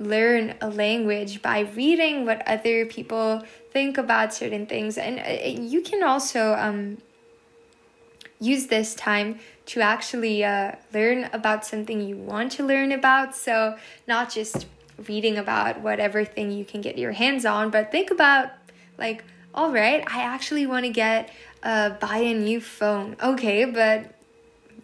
learn 0.00 0.54
a 0.60 0.68
language 0.68 1.42
by 1.42 1.60
reading 1.60 2.24
what 2.24 2.42
other 2.48 2.86
people 2.86 3.42
think 3.70 3.98
about 3.98 4.34
certain 4.34 4.66
things. 4.66 4.98
And 4.98 5.20
uh, 5.20 5.60
you 5.60 5.82
can 5.82 6.02
also 6.02 6.54
um, 6.54 6.98
use 8.40 8.66
this 8.66 8.94
time 8.94 9.38
to 9.66 9.82
actually 9.82 10.42
uh, 10.42 10.72
learn 10.92 11.28
about 11.32 11.64
something 11.64 12.00
you 12.00 12.16
want 12.16 12.50
to 12.52 12.64
learn 12.64 12.90
about. 12.90 13.36
So, 13.36 13.76
not 14.08 14.30
just 14.30 14.66
reading 15.06 15.36
about 15.36 15.80
whatever 15.80 16.24
thing 16.24 16.50
you 16.50 16.64
can 16.64 16.80
get 16.80 16.98
your 16.98 17.12
hands 17.12 17.44
on, 17.44 17.70
but 17.70 17.92
think 17.92 18.10
about 18.10 18.50
like, 18.98 19.22
all 19.54 19.70
right, 19.70 20.02
I 20.10 20.22
actually 20.22 20.66
want 20.66 20.86
to 20.86 20.90
get 20.90 21.30
uh, 21.62 21.90
buy 21.90 22.18
a 22.18 22.34
new 22.34 22.60
phone. 22.60 23.16
Okay, 23.22 23.66
but 23.66 24.14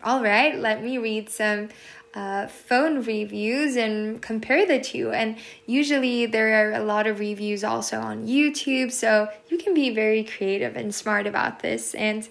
all 0.04 0.22
right, 0.22 0.56
let 0.58 0.84
me 0.84 0.98
read 0.98 1.30
some 1.30 1.70
uh, 2.16 2.46
phone 2.46 3.04
reviews 3.04 3.76
and 3.76 4.22
compare 4.22 4.66
the 4.66 4.80
two. 4.80 5.12
And 5.12 5.36
usually 5.66 6.24
there 6.24 6.70
are 6.70 6.72
a 6.72 6.82
lot 6.82 7.06
of 7.06 7.20
reviews 7.20 7.62
also 7.62 8.00
on 8.00 8.26
YouTube, 8.26 8.90
so 8.90 9.28
you 9.50 9.58
can 9.58 9.74
be 9.74 9.90
very 9.90 10.24
creative 10.24 10.76
and 10.76 10.94
smart 10.94 11.26
about 11.26 11.60
this. 11.60 11.94
And 11.94 12.26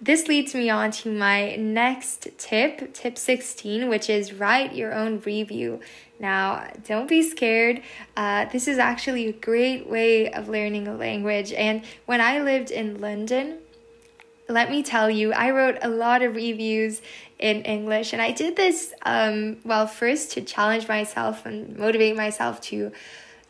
this 0.00 0.26
leads 0.26 0.56
me 0.56 0.68
on 0.68 0.90
to 0.90 1.16
my 1.16 1.54
next 1.54 2.26
tip, 2.36 2.92
tip 2.92 3.16
16, 3.16 3.88
which 3.88 4.10
is 4.10 4.32
write 4.32 4.74
your 4.74 4.92
own 4.92 5.20
review. 5.20 5.80
Now, 6.18 6.68
don't 6.84 7.08
be 7.08 7.22
scared. 7.22 7.80
Uh, 8.16 8.46
this 8.46 8.66
is 8.66 8.78
actually 8.78 9.28
a 9.28 9.32
great 9.32 9.88
way 9.88 10.32
of 10.32 10.48
learning 10.48 10.88
a 10.88 10.94
language. 10.94 11.52
And 11.52 11.84
when 12.06 12.20
I 12.20 12.40
lived 12.40 12.72
in 12.72 13.00
London, 13.00 13.58
let 14.48 14.70
me 14.70 14.82
tell 14.82 15.10
you, 15.10 15.32
I 15.32 15.50
wrote 15.50 15.78
a 15.82 15.88
lot 15.88 16.22
of 16.22 16.34
reviews 16.34 17.02
in 17.38 17.62
English, 17.62 18.12
and 18.12 18.22
I 18.22 18.32
did 18.32 18.56
this, 18.56 18.94
um, 19.02 19.58
well, 19.64 19.86
first 19.86 20.32
to 20.32 20.40
challenge 20.40 20.88
myself 20.88 21.44
and 21.44 21.76
motivate 21.76 22.16
myself 22.16 22.60
to 22.62 22.90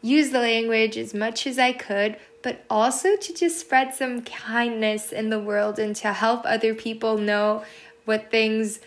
use 0.02 0.30
the 0.30 0.40
language 0.40 0.96
as 0.96 1.14
much 1.14 1.46
as 1.46 1.58
I 1.58 1.72
could, 1.72 2.16
but 2.42 2.64
also 2.68 3.16
to 3.16 3.34
just 3.34 3.58
spread 3.58 3.94
some 3.94 4.22
kindness 4.22 5.12
in 5.12 5.30
the 5.30 5.40
world 5.40 5.78
and 5.78 5.94
to 5.96 6.12
help 6.12 6.42
other 6.44 6.74
people 6.74 7.16
know 7.16 7.64
what 8.04 8.30
things 8.30 8.80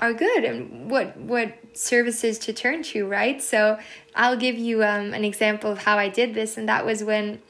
are 0.00 0.12
good 0.12 0.44
and 0.44 0.90
what 0.90 1.16
what 1.16 1.54
services 1.72 2.38
to 2.40 2.52
turn 2.52 2.82
to, 2.82 3.06
right? 3.06 3.40
So 3.42 3.78
I'll 4.14 4.36
give 4.36 4.56
you 4.56 4.82
um, 4.82 5.14
an 5.14 5.24
example 5.24 5.70
of 5.70 5.78
how 5.78 5.98
I 5.98 6.08
did 6.08 6.34
this, 6.34 6.56
and 6.56 6.68
that 6.68 6.84
was 6.84 7.02
when 7.02 7.40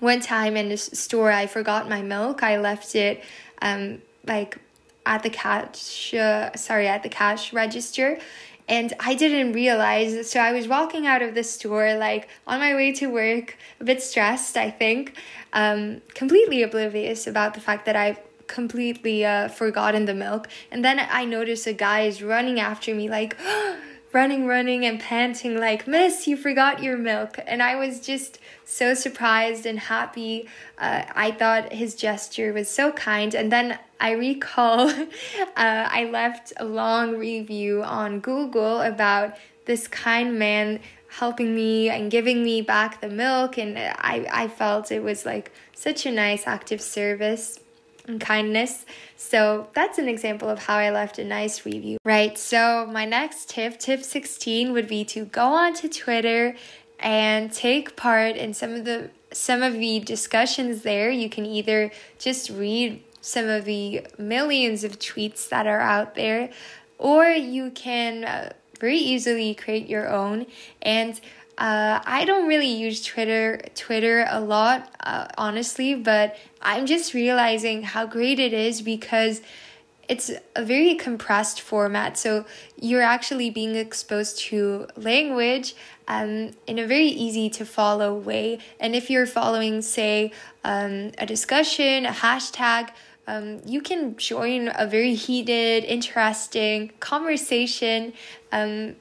one 0.00 0.20
time 0.20 0.56
in 0.56 0.68
the 0.68 0.76
store 0.76 1.30
I 1.30 1.46
forgot 1.46 1.88
my 1.88 2.02
milk. 2.02 2.42
I 2.42 2.58
left 2.58 2.94
it 2.94 3.22
um, 3.62 4.02
like 4.26 4.58
at 5.06 5.22
the 5.22 5.30
cash, 5.30 6.14
uh, 6.14 6.54
sorry, 6.56 6.88
at 6.88 7.02
the 7.02 7.08
cash 7.08 7.52
register. 7.52 8.18
And 8.68 8.92
I 9.00 9.14
didn't 9.14 9.52
realize. 9.52 10.30
So 10.30 10.40
I 10.40 10.52
was 10.52 10.68
walking 10.68 11.06
out 11.06 11.22
of 11.22 11.34
the 11.34 11.42
store, 11.42 11.94
like 11.94 12.28
on 12.46 12.60
my 12.60 12.74
way 12.74 12.92
to 12.92 13.06
work, 13.06 13.56
a 13.80 13.84
bit 13.84 14.02
stressed, 14.02 14.56
I 14.56 14.70
think, 14.70 15.16
um, 15.52 16.02
completely 16.14 16.62
oblivious 16.62 17.26
about 17.26 17.54
the 17.54 17.60
fact 17.60 17.84
that 17.86 17.96
I've 17.96 18.20
completely 18.46 19.24
uh, 19.24 19.48
forgotten 19.48 20.04
the 20.04 20.14
milk. 20.14 20.48
And 20.70 20.84
then 20.84 21.00
I 21.00 21.24
noticed 21.24 21.66
a 21.66 21.72
guy 21.72 22.02
is 22.02 22.22
running 22.22 22.60
after 22.60 22.94
me, 22.94 23.08
like 23.08 23.36
running, 24.12 24.46
running, 24.46 24.84
and 24.84 24.98
panting, 24.98 25.56
like, 25.56 25.86
Miss, 25.86 26.26
you 26.26 26.36
forgot 26.36 26.82
your 26.82 26.96
milk. 26.96 27.38
And 27.46 27.62
I 27.62 27.76
was 27.76 28.00
just 28.00 28.38
so 28.64 28.94
surprised 28.94 29.66
and 29.66 29.78
happy. 29.78 30.48
Uh, 30.78 31.04
I 31.14 31.30
thought 31.30 31.72
his 31.72 31.94
gesture 31.94 32.52
was 32.52 32.68
so 32.68 32.92
kind. 32.92 33.34
And 33.34 33.52
then 33.52 33.78
I 34.00 34.12
recall 34.12 34.88
uh, 34.90 35.04
I 35.56 36.08
left 36.10 36.52
a 36.56 36.64
long 36.64 37.16
review 37.16 37.82
on 37.82 38.20
Google 38.20 38.80
about 38.80 39.36
this 39.66 39.86
kind 39.86 40.38
man 40.38 40.80
helping 41.18 41.54
me 41.54 41.88
and 41.90 42.10
giving 42.10 42.42
me 42.42 42.62
back 42.62 43.00
the 43.00 43.08
milk 43.08 43.58
and 43.58 43.76
I, 43.76 44.26
I 44.30 44.48
felt 44.48 44.92
it 44.92 45.02
was 45.02 45.26
like 45.26 45.50
such 45.74 46.06
a 46.06 46.12
nice 46.12 46.46
active 46.46 46.80
service 46.80 47.58
and 48.10 48.20
kindness. 48.20 48.84
So 49.16 49.68
that's 49.74 49.98
an 49.98 50.08
example 50.08 50.48
of 50.48 50.58
how 50.58 50.76
I 50.76 50.90
left 50.90 51.18
a 51.18 51.24
nice 51.24 51.64
review. 51.64 51.98
Right. 52.04 52.36
So 52.36 52.88
my 52.90 53.04
next 53.04 53.50
tip, 53.50 53.78
tip 53.78 54.02
16 54.02 54.72
would 54.72 54.88
be 54.88 55.04
to 55.06 55.24
go 55.24 55.46
onto 55.46 55.88
Twitter 55.88 56.56
and 56.98 57.52
take 57.52 57.96
part 57.96 58.36
in 58.36 58.52
some 58.52 58.74
of 58.74 58.84
the 58.84 59.10
some 59.32 59.62
of 59.62 59.74
the 59.74 60.00
discussions 60.00 60.82
there. 60.82 61.10
You 61.10 61.30
can 61.30 61.46
either 61.46 61.92
just 62.18 62.50
read 62.50 63.02
some 63.20 63.46
of 63.46 63.64
the 63.64 64.06
millions 64.18 64.82
of 64.82 64.98
tweets 64.98 65.48
that 65.50 65.66
are 65.66 65.80
out 65.80 66.14
there 66.16 66.50
or 66.98 67.28
you 67.28 67.70
can 67.70 68.24
uh, 68.24 68.52
very 68.80 68.98
easily 68.98 69.54
create 69.54 69.88
your 69.88 70.08
own 70.08 70.46
and 70.82 71.20
uh, 71.60 72.00
I 72.06 72.24
don't 72.24 72.48
really 72.48 72.72
use 72.72 73.04
Twitter 73.04 73.60
Twitter 73.74 74.26
a 74.30 74.40
lot, 74.40 74.90
uh, 75.04 75.26
honestly, 75.36 75.94
but 75.94 76.36
I'm 76.62 76.86
just 76.86 77.12
realizing 77.12 77.82
how 77.82 78.06
great 78.06 78.40
it 78.40 78.54
is 78.54 78.80
because 78.80 79.42
it's 80.08 80.30
a 80.56 80.64
very 80.64 80.94
compressed 80.94 81.60
format. 81.60 82.16
So 82.16 82.46
you're 82.80 83.02
actually 83.02 83.50
being 83.50 83.76
exposed 83.76 84.38
to 84.48 84.86
language 84.96 85.76
um, 86.08 86.52
in 86.66 86.78
a 86.78 86.86
very 86.86 87.08
easy 87.08 87.50
to 87.50 87.66
follow 87.66 88.14
way. 88.14 88.58
And 88.80 88.96
if 88.96 89.10
you're 89.10 89.26
following, 89.26 89.82
say, 89.82 90.32
um, 90.64 91.12
a 91.18 91.26
discussion, 91.26 92.06
a 92.06 92.10
hashtag, 92.10 92.88
um, 93.26 93.60
you 93.66 93.82
can 93.82 94.16
join 94.16 94.72
a 94.74 94.86
very 94.86 95.14
heated, 95.14 95.84
interesting 95.84 96.90
conversation 97.00 98.14
um, 98.50 98.96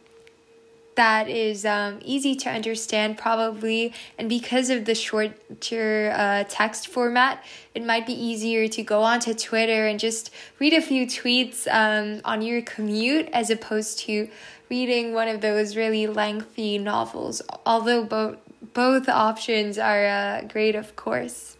that 1.00 1.30
is 1.30 1.66
um, 1.66 2.00
easy 2.04 2.36
to 2.36 2.50
understand 2.50 3.18
probably 3.18 3.94
and 4.18 4.30
because 4.30 4.70
of 4.70 4.86
the 4.86 4.96
shorter 4.96 6.14
uh, 6.16 6.44
text 6.48 6.88
format 6.88 7.44
it 7.74 7.86
might 7.86 8.06
be 8.06 8.14
easier 8.14 8.68
to 8.68 8.84
go 8.84 9.02
onto 9.02 9.34
twitter 9.34 9.88
and 9.88 10.00
just 10.00 10.32
read 10.60 10.74
a 10.74 10.82
few 10.82 11.06
tweets 11.06 11.68
um, 11.82 12.22
on 12.26 12.42
your 12.42 12.62
commute 12.62 13.28
as 13.34 13.50
opposed 13.50 14.00
to 14.00 14.30
reading 14.70 15.14
one 15.14 15.28
of 15.28 15.42
those 15.42 15.76
really 15.76 16.06
lengthy 16.06 16.78
novels 16.78 17.42
although 17.66 18.04
both 18.04 18.38
both 18.74 19.08
options 19.10 19.78
are 19.78 20.06
uh, 20.06 20.42
great 20.44 20.76
of 20.76 20.96
course. 20.96 21.58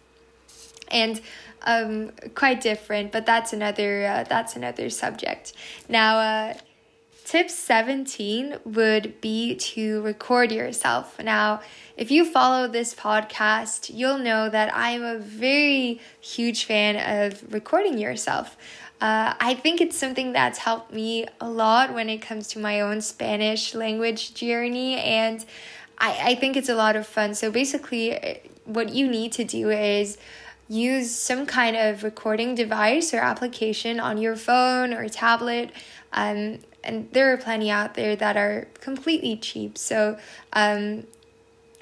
And 0.90 1.20
um, 1.62 2.12
quite 2.34 2.60
different 2.60 3.12
but 3.12 3.26
that's 3.26 3.52
another 3.52 4.06
uh, 4.06 4.24
that's 4.24 4.56
another 4.56 4.90
subject. 4.90 5.52
Now 5.88 6.18
uh, 6.18 6.54
Tip 7.30 7.48
17 7.48 8.56
would 8.64 9.20
be 9.20 9.54
to 9.54 10.02
record 10.02 10.50
yourself. 10.50 11.16
Now, 11.22 11.60
if 11.96 12.10
you 12.10 12.24
follow 12.24 12.66
this 12.66 12.92
podcast, 12.92 13.88
you'll 13.94 14.18
know 14.18 14.48
that 14.48 14.74
I'm 14.74 15.04
a 15.04 15.16
very 15.16 16.00
huge 16.20 16.64
fan 16.64 16.96
of 17.30 17.54
recording 17.54 17.98
yourself. 17.98 18.56
Uh, 19.00 19.34
I 19.38 19.54
think 19.54 19.80
it's 19.80 19.96
something 19.96 20.32
that's 20.32 20.58
helped 20.58 20.92
me 20.92 21.28
a 21.40 21.48
lot 21.48 21.94
when 21.94 22.08
it 22.08 22.20
comes 22.20 22.48
to 22.48 22.58
my 22.58 22.80
own 22.80 23.00
Spanish 23.00 23.76
language 23.76 24.34
journey, 24.34 24.98
and 24.98 25.46
I, 25.98 26.32
I 26.32 26.34
think 26.34 26.56
it's 26.56 26.68
a 26.68 26.74
lot 26.74 26.96
of 26.96 27.06
fun. 27.06 27.34
So, 27.34 27.48
basically, 27.52 28.40
what 28.64 28.88
you 28.88 29.06
need 29.06 29.30
to 29.34 29.44
do 29.44 29.70
is 29.70 30.18
use 30.66 31.14
some 31.14 31.46
kind 31.46 31.76
of 31.76 32.02
recording 32.02 32.56
device 32.56 33.14
or 33.14 33.18
application 33.18 34.00
on 34.00 34.18
your 34.18 34.34
phone 34.34 34.92
or 34.92 35.08
tablet. 35.08 35.70
Um, 36.12 36.58
and 36.82 37.08
there 37.12 37.32
are 37.32 37.36
plenty 37.36 37.70
out 37.70 37.94
there 37.94 38.16
that 38.16 38.36
are 38.36 38.68
completely 38.80 39.36
cheap. 39.36 39.76
So, 39.76 40.18
um, 40.52 41.04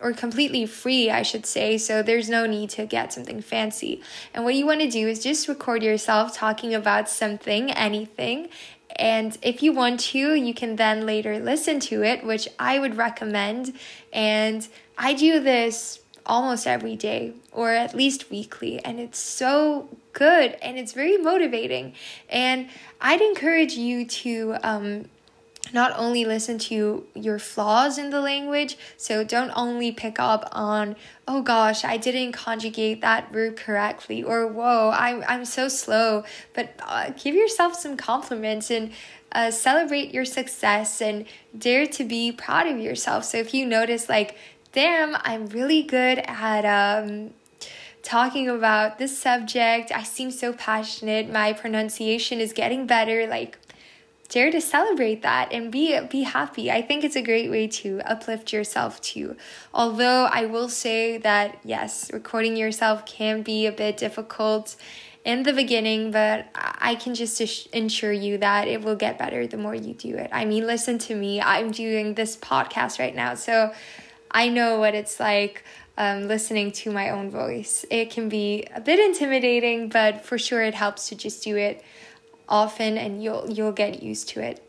or 0.00 0.12
completely 0.12 0.64
free, 0.66 1.10
I 1.10 1.22
should 1.22 1.44
say. 1.44 1.76
So 1.76 2.02
there's 2.02 2.28
no 2.28 2.46
need 2.46 2.70
to 2.70 2.86
get 2.86 3.12
something 3.12 3.40
fancy. 3.40 4.00
And 4.32 4.44
what 4.44 4.54
you 4.54 4.64
want 4.64 4.80
to 4.80 4.90
do 4.90 5.08
is 5.08 5.22
just 5.22 5.48
record 5.48 5.82
yourself 5.82 6.36
talking 6.36 6.74
about 6.74 7.08
something, 7.08 7.72
anything. 7.72 8.48
And 8.96 9.36
if 9.42 9.62
you 9.62 9.72
want 9.72 10.00
to, 10.00 10.34
you 10.34 10.54
can 10.54 10.76
then 10.76 11.04
later 11.04 11.38
listen 11.38 11.80
to 11.80 12.02
it, 12.02 12.24
which 12.24 12.48
I 12.58 12.78
would 12.78 12.96
recommend. 12.96 13.74
And 14.12 14.66
I 14.96 15.14
do 15.14 15.40
this 15.40 16.00
almost 16.26 16.66
every 16.66 16.94
day 16.94 17.32
or 17.52 17.72
at 17.72 17.94
least 17.94 18.30
weekly. 18.30 18.78
And 18.84 19.00
it's 19.00 19.18
so 19.18 19.88
good 20.18 20.56
and 20.60 20.78
it's 20.78 20.92
very 20.92 21.16
motivating. 21.16 21.94
And 22.28 22.68
I'd 23.00 23.20
encourage 23.20 23.74
you 23.74 24.04
to 24.04 24.56
um, 24.62 25.04
not 25.72 25.92
only 25.96 26.24
listen 26.24 26.58
to 26.58 27.04
your 27.14 27.38
flaws 27.38 27.98
in 27.98 28.10
the 28.10 28.20
language, 28.20 28.76
so 28.96 29.22
don't 29.22 29.52
only 29.54 29.92
pick 29.92 30.18
up 30.18 30.48
on, 30.52 30.96
oh 31.26 31.42
gosh, 31.42 31.84
I 31.84 31.96
didn't 31.96 32.32
conjugate 32.32 33.00
that 33.02 33.32
verb 33.32 33.56
correctly, 33.56 34.22
or 34.22 34.46
whoa, 34.46 34.90
I'm, 34.94 35.22
I'm 35.28 35.44
so 35.44 35.68
slow, 35.68 36.24
but 36.54 36.74
uh, 36.82 37.10
give 37.10 37.34
yourself 37.34 37.74
some 37.74 37.96
compliments 37.96 38.70
and 38.70 38.92
uh, 39.32 39.50
celebrate 39.50 40.12
your 40.12 40.24
success 40.24 41.02
and 41.02 41.26
dare 41.56 41.86
to 41.86 42.04
be 42.04 42.32
proud 42.32 42.66
of 42.66 42.78
yourself. 42.78 43.24
So 43.24 43.36
if 43.36 43.52
you 43.52 43.66
notice, 43.66 44.08
like, 44.08 44.36
damn, 44.72 45.16
I'm 45.20 45.46
really 45.46 45.82
good 45.82 46.22
at 46.26 46.64
um, 46.64 47.34
talking 48.08 48.48
about 48.48 48.98
this 48.98 49.18
subject. 49.18 49.92
I 49.94 50.02
seem 50.02 50.30
so 50.30 50.54
passionate. 50.54 51.30
My 51.30 51.52
pronunciation 51.52 52.40
is 52.40 52.54
getting 52.54 52.86
better. 52.86 53.26
Like, 53.26 53.58
dare 54.30 54.50
to 54.50 54.62
celebrate 54.62 55.22
that 55.22 55.52
and 55.52 55.70
be 55.70 56.00
be 56.10 56.22
happy. 56.22 56.70
I 56.70 56.80
think 56.80 57.04
it's 57.04 57.16
a 57.16 57.22
great 57.22 57.50
way 57.50 57.68
to 57.68 58.00
uplift 58.06 58.50
yourself 58.50 58.98
too. 59.02 59.36
Although 59.74 60.24
I 60.24 60.46
will 60.46 60.70
say 60.70 61.18
that 61.18 61.58
yes, 61.64 62.10
recording 62.10 62.56
yourself 62.56 63.04
can 63.04 63.42
be 63.42 63.66
a 63.66 63.72
bit 63.72 63.98
difficult 63.98 64.76
in 65.22 65.42
the 65.42 65.52
beginning, 65.52 66.10
but 66.10 66.46
I 66.54 66.94
can 66.94 67.14
just 67.14 67.38
assure 67.74 68.12
you 68.12 68.38
that 68.38 68.68
it 68.68 68.80
will 68.80 68.96
get 68.96 69.18
better 69.18 69.46
the 69.46 69.58
more 69.58 69.74
you 69.74 69.92
do 69.92 70.16
it. 70.16 70.30
I 70.32 70.46
mean, 70.46 70.66
listen 70.66 70.96
to 71.00 71.14
me. 71.14 71.42
I'm 71.42 71.72
doing 71.72 72.14
this 72.14 72.38
podcast 72.38 72.98
right 72.98 73.14
now, 73.14 73.34
so 73.34 73.74
I 74.30 74.48
know 74.48 74.78
what 74.78 74.94
it's 74.94 75.20
like 75.20 75.64
um, 75.98 76.28
listening 76.28 76.70
to 76.70 76.92
my 76.92 77.10
own 77.10 77.28
voice. 77.28 77.84
It 77.90 78.10
can 78.10 78.28
be 78.28 78.64
a 78.74 78.80
bit 78.80 79.00
intimidating, 79.00 79.88
but 79.88 80.24
for 80.24 80.38
sure 80.38 80.62
it 80.62 80.74
helps 80.74 81.08
to 81.08 81.16
just 81.16 81.42
do 81.42 81.56
it 81.56 81.82
often 82.48 82.96
and 82.96 83.22
you'll 83.22 83.50
you'll 83.50 83.72
get 83.72 84.02
used 84.02 84.28
to 84.30 84.40
it. 84.40 84.64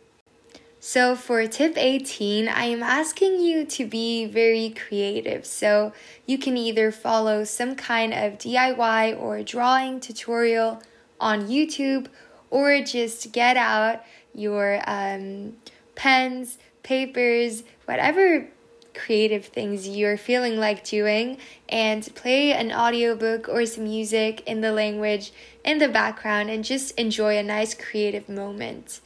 So 0.82 1.16
for 1.16 1.46
tip 1.46 1.78
18, 1.78 2.48
I 2.48 2.64
am 2.66 2.82
asking 2.82 3.42
you 3.42 3.64
to 3.66 3.86
be 3.86 4.26
very 4.26 4.70
creative. 4.72 5.46
So 5.46 5.94
you 6.26 6.40
can 6.40 6.58
either 6.58 6.92
follow 6.92 7.44
some 7.44 7.76
kind 7.76 8.14
of 8.14 8.40
DIY 8.40 9.22
or 9.22 9.44
drawing 9.44 10.00
tutorial 10.00 10.82
on 11.20 11.48
YouTube 11.48 12.08
or 12.50 12.82
just 12.82 13.32
get 13.32 13.56
out 13.56 14.04
your 14.34 14.82
um, 14.88 15.58
pens, 15.96 16.58
papers, 16.82 17.64
whatever 17.86 18.48
creative 18.94 19.46
things 19.46 19.88
you're 19.88 20.18
feeling 20.18 20.58
like 20.58 20.84
doing 20.84 21.38
and 21.68 22.14
play 22.16 22.52
an 22.54 22.72
audiobook 22.72 23.48
or 23.48 23.66
some 23.66 23.86
music 23.86 24.42
in 24.48 24.62
the 24.62 24.72
language 24.72 25.32
in 25.64 25.78
the 25.78 25.88
background 25.88 26.50
and 26.50 26.64
just 26.64 26.98
enjoy 27.00 27.38
a 27.38 27.44
nice 27.44 27.74
creative 27.74 28.28
moment. 28.28 29.02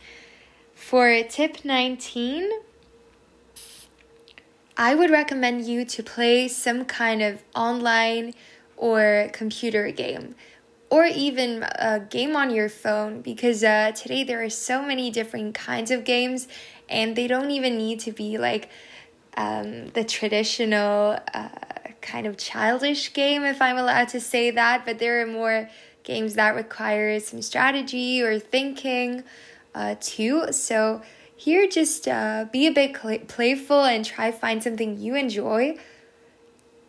For 0.74 1.24
tip 1.24 1.64
19, 1.64 2.50
I 4.78 4.96
would 4.96 5.12
recommend 5.12 5.66
you 5.66 5.86
to 5.86 6.04
play 6.04 6.48
some 6.48 6.86
kind 6.86 7.22
of 7.22 7.44
online 7.56 8.34
or 8.76 9.30
computer 9.32 9.92
game 9.92 10.36
or 10.90 11.06
even 11.06 11.64
a 11.64 12.00
game 12.00 12.36
on 12.36 12.52
your 12.52 12.70
phone 12.70 13.22
because 13.22 13.64
uh, 13.64 13.92
today 13.96 14.24
there 14.24 14.44
are 14.44 14.50
so 14.50 14.82
many 14.84 15.10
different 15.10 15.56
kinds 15.56 15.90
of 15.90 16.04
games 16.04 16.48
and 16.88 17.16
they 17.16 17.26
don't 17.28 17.50
even 17.50 17.78
need 17.78 18.00
to 18.00 18.12
be 18.12 18.38
like 18.38 18.70
um, 19.36 19.88
the 19.90 20.04
traditional 20.04 21.20
uh, 21.34 21.50
kind 22.02 22.28
of 22.28 22.38
childish 22.38 23.14
game, 23.14 23.44
if 23.44 23.62
I'm 23.62 23.78
allowed 23.78 24.10
to 24.10 24.20
say 24.20 24.52
that, 24.52 24.86
but 24.86 25.00
there 25.00 25.22
are 25.22 25.26
more 25.26 25.70
games 26.04 26.36
that 26.36 26.56
require 26.56 27.20
some 27.20 27.42
strategy 27.42 28.22
or 28.22 28.40
thinking 28.40 29.24
uh, 29.74 29.96
too. 30.00 30.52
So 30.52 31.02
here, 31.36 31.68
just 31.68 32.08
uh, 32.08 32.46
be 32.52 32.68
a 32.68 32.72
bit 32.72 32.96
cl- 32.96 33.20
playful 33.20 33.84
and 33.84 34.06
try 34.06 34.32
find 34.32 34.62
something 34.62 35.00
you 35.00 35.16
enjoy. 35.16 35.78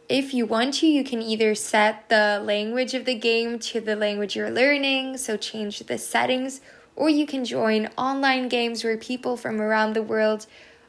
If 0.09 0.35
you 0.35 0.45
want 0.45 0.75
to, 0.75 0.87
you 0.87 1.03
can 1.03 1.23
either 1.23 1.55
set 1.55 2.09
the 2.11 2.41
language 2.45 2.93
of 2.93 3.07
the 3.07 3.15
game 3.15 3.59
to 3.61 3.81
the 3.81 3.97
language 3.97 4.37
you're 4.37 4.51
learning, 4.51 5.17
so 5.17 5.37
change 5.39 5.79
the 5.79 5.97
settings, 5.97 6.61
or 6.95 7.09
you 7.09 7.27
can 7.27 7.45
join 7.45 7.89
online 7.97 8.49
games 8.49 8.85
where 8.85 8.99
people 8.99 9.37
from 9.37 9.61
around 9.61 9.95
the 9.95 10.03
world 10.03 10.47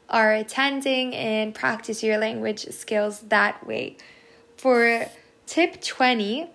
are 0.08 0.32
attending 0.32 1.14
and 1.14 1.54
practice 1.54 2.02
your 2.02 2.18
language 2.18 2.66
skills 2.70 3.20
that 3.20 3.66
way. 3.66 3.96
For 4.56 5.06
tip 5.46 5.82
20, 5.82 6.48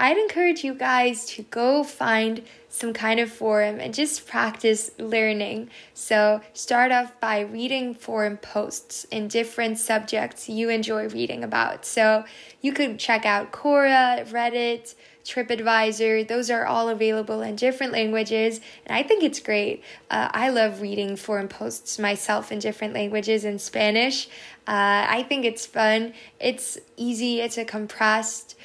I'd 0.00 0.16
encourage 0.16 0.62
you 0.62 0.74
guys 0.74 1.26
to 1.30 1.42
go 1.42 1.82
find 1.82 2.42
some 2.68 2.92
kind 2.92 3.18
of 3.18 3.32
forum 3.32 3.80
and 3.80 3.92
just 3.92 4.28
practice 4.28 4.92
learning. 4.96 5.70
So, 5.92 6.40
start 6.52 6.92
off 6.92 7.18
by 7.18 7.40
reading 7.40 7.94
forum 7.94 8.36
posts 8.36 9.04
in 9.10 9.26
different 9.26 9.78
subjects 9.78 10.48
you 10.48 10.68
enjoy 10.68 11.08
reading 11.08 11.42
about. 11.42 11.84
So, 11.84 12.24
you 12.60 12.72
could 12.72 13.00
check 13.00 13.26
out 13.26 13.50
Quora, 13.50 14.24
Reddit, 14.30 14.94
TripAdvisor. 15.28 16.26
Those 16.26 16.50
are 16.50 16.64
all 16.64 16.88
available 16.88 17.42
in 17.42 17.56
different 17.56 17.92
languages, 17.92 18.60
and 18.86 18.96
I 18.96 19.02
think 19.02 19.22
it's 19.22 19.40
great. 19.40 19.82
Uh, 20.10 20.28
I 20.32 20.48
love 20.48 20.80
reading 20.80 21.16
forum 21.16 21.48
posts 21.48 21.98
myself 21.98 22.50
in 22.50 22.58
different 22.58 22.94
languages 22.94 23.44
in 23.44 23.58
Spanish. 23.58 24.26
Uh, 24.66 25.04
I 25.08 25.24
think 25.28 25.44
it's 25.44 25.66
fun. 25.66 26.14
It's 26.40 26.78
easy. 26.96 27.40
It's 27.40 27.58
a 27.58 27.64
compressed 27.64 28.56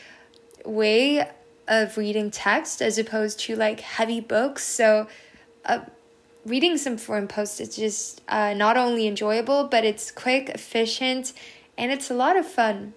way 0.65 1.30
of 1.67 1.97
reading 1.97 2.32
text 2.32 2.82
as 2.82 2.97
opposed 2.97 3.39
to 3.41 3.56
like 3.56 3.80
heavy 3.82 4.19
books. 4.19 4.65
So, 4.65 5.08
uh, 5.65 5.82
reading 6.45 6.78
some 6.78 6.97
forum 6.97 7.28
posts 7.28 7.60
is 7.60 7.76
just 7.76 8.21
uh, 8.28 8.54
not 8.54 8.78
only 8.78 9.08
enjoyable, 9.08 9.67
but 9.67 9.86
it's 9.86 10.12
quick, 10.12 10.49
efficient, 10.49 11.34
and 11.78 11.91
it's 11.91 12.10
a 12.10 12.13
lot 12.13 12.36
of 12.36 12.45
fun. 12.45 12.93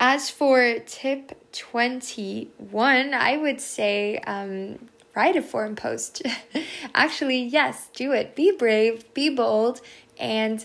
As 0.00 0.30
for 0.30 0.78
tip 0.86 1.52
21, 1.52 3.14
I 3.14 3.36
would 3.36 3.60
say 3.60 4.18
um, 4.18 4.88
write 5.14 5.34
a 5.34 5.42
forum 5.42 5.74
post. 5.74 6.22
Actually, 6.94 7.42
yes, 7.42 7.88
do 7.94 8.12
it. 8.12 8.36
Be 8.36 8.52
brave, 8.52 9.12
be 9.12 9.28
bold, 9.28 9.80
and 10.16 10.64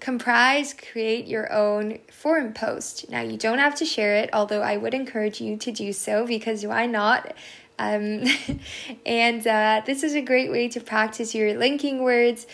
comprise, 0.00 0.72
create 0.72 1.26
your 1.26 1.52
own 1.52 1.98
forum 2.10 2.54
post. 2.54 3.10
Now, 3.10 3.20
you 3.20 3.36
don't 3.36 3.58
have 3.58 3.74
to 3.76 3.84
share 3.84 4.16
it, 4.16 4.30
although 4.32 4.62
I 4.62 4.78
would 4.78 4.94
encourage 4.94 5.40
you 5.40 5.58
to 5.58 5.70
do 5.70 5.92
so 5.92 6.26
because 6.26 6.64
why 6.64 6.86
not? 6.86 7.34
Um, 7.78 8.24
and 9.06 9.46
uh, 9.46 9.82
this 9.84 10.02
is 10.02 10.14
a 10.14 10.22
great 10.22 10.50
way 10.50 10.68
to 10.68 10.80
practice 10.80 11.34
your 11.34 11.58
linking 11.58 12.02
words, 12.02 12.46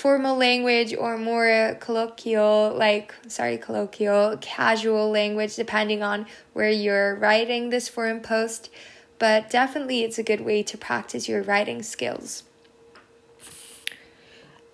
formal 0.00 0.34
language 0.34 0.94
or 0.96 1.18
more 1.18 1.76
colloquial, 1.78 2.74
like, 2.74 3.14
sorry, 3.28 3.58
colloquial, 3.58 4.38
casual 4.40 5.10
language, 5.10 5.54
depending 5.56 6.02
on 6.02 6.24
where 6.54 6.70
you're 6.70 7.14
writing 7.16 7.68
this 7.68 7.86
forum 7.86 8.20
post. 8.20 8.70
But 9.18 9.50
definitely, 9.50 10.02
it's 10.02 10.18
a 10.18 10.22
good 10.22 10.40
way 10.40 10.62
to 10.62 10.78
practice 10.78 11.28
your 11.28 11.42
writing 11.42 11.82
skills. 11.82 12.44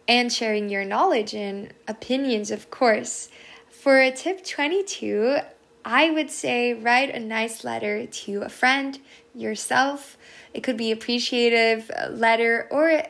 And 0.07 0.33
sharing 0.33 0.69
your 0.69 0.85
knowledge 0.85 1.35
and 1.35 1.75
opinions, 1.89 2.53
of 2.53 2.71
course. 2.71 3.29
For 3.69 4.01
a 4.01 4.12
tip 4.12 4.45
22, 4.45 5.39
I 5.85 6.09
would 6.09 6.31
say 6.31 6.73
write 6.73 7.12
a 7.12 7.19
nice 7.19 7.65
letter 7.65 8.07
to 8.07 8.43
a 8.43 8.49
friend, 8.49 9.01
yourself. 9.35 10.17
It 10.55 10.62
could 10.62 10.77
be 10.77 10.93
appreciative 10.93 11.91
uh, 11.91 12.11
letter 12.11 12.69
or 12.71 13.03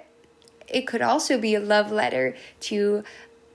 it 0.69 0.87
could 0.87 1.03
also 1.03 1.39
be 1.39 1.55
a 1.55 1.61
love 1.61 1.91
letter 1.91 2.37
to 2.61 3.05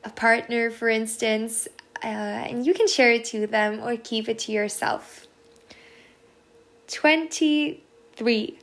a 0.04 0.10
partner, 0.10 0.72
for 0.72 0.90
instance, 0.90 1.68
uh, 2.04 2.08
and 2.08 2.66
you 2.66 2.74
can 2.74 2.88
share 2.88 3.12
it 3.12 3.26
to 3.26 3.46
them 3.48 3.80
or 3.82 3.96
keep 3.98 4.28
it 4.28 4.40
to 4.40 4.52
yourself. 4.52 5.28
23. 6.88 8.58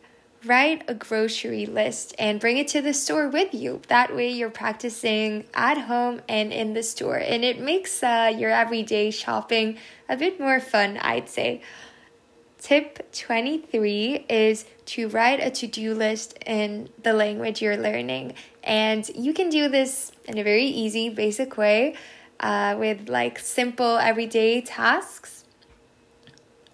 Write 0.44 0.84
a 0.87 0.94
grocery 0.94 1.66
list 1.66 2.14
and 2.16 2.38
bring 2.38 2.58
it 2.58 2.68
to 2.68 2.80
the 2.80 2.94
store 2.94 3.28
with 3.28 3.52
you. 3.52 3.82
That 3.88 4.14
way, 4.14 4.30
you're 4.30 4.50
practicing 4.50 5.44
at 5.52 5.78
home 5.78 6.20
and 6.28 6.52
in 6.52 6.74
the 6.74 6.82
store, 6.82 7.16
and 7.16 7.44
it 7.44 7.61
makes 7.61 8.02
uh, 8.02 8.32
your 8.37 8.50
everyday 8.50 9.11
shopping 9.11 9.78
a 10.08 10.16
bit 10.16 10.38
more 10.38 10.61
fun, 10.61 10.98
I'd 10.98 11.28
say. 11.28 11.62
Tip 12.58 13.12
23 13.12 14.26
is 14.28 14.64
to 14.86 15.08
write 15.08 15.40
a 15.40 15.50
to 15.50 15.66
do 15.66 15.94
list 15.94 16.36
in 16.44 16.88
the 17.02 17.12
language 17.12 17.62
you're 17.62 17.76
learning. 17.76 18.34
And 18.64 19.08
you 19.10 19.32
can 19.32 19.48
do 19.48 19.68
this 19.68 20.10
in 20.24 20.38
a 20.38 20.42
very 20.42 20.64
easy, 20.66 21.08
basic 21.08 21.56
way 21.56 21.94
uh, 22.40 22.76
with 22.78 23.08
like 23.08 23.38
simple 23.38 23.96
everyday 23.98 24.60
tasks. 24.60 25.44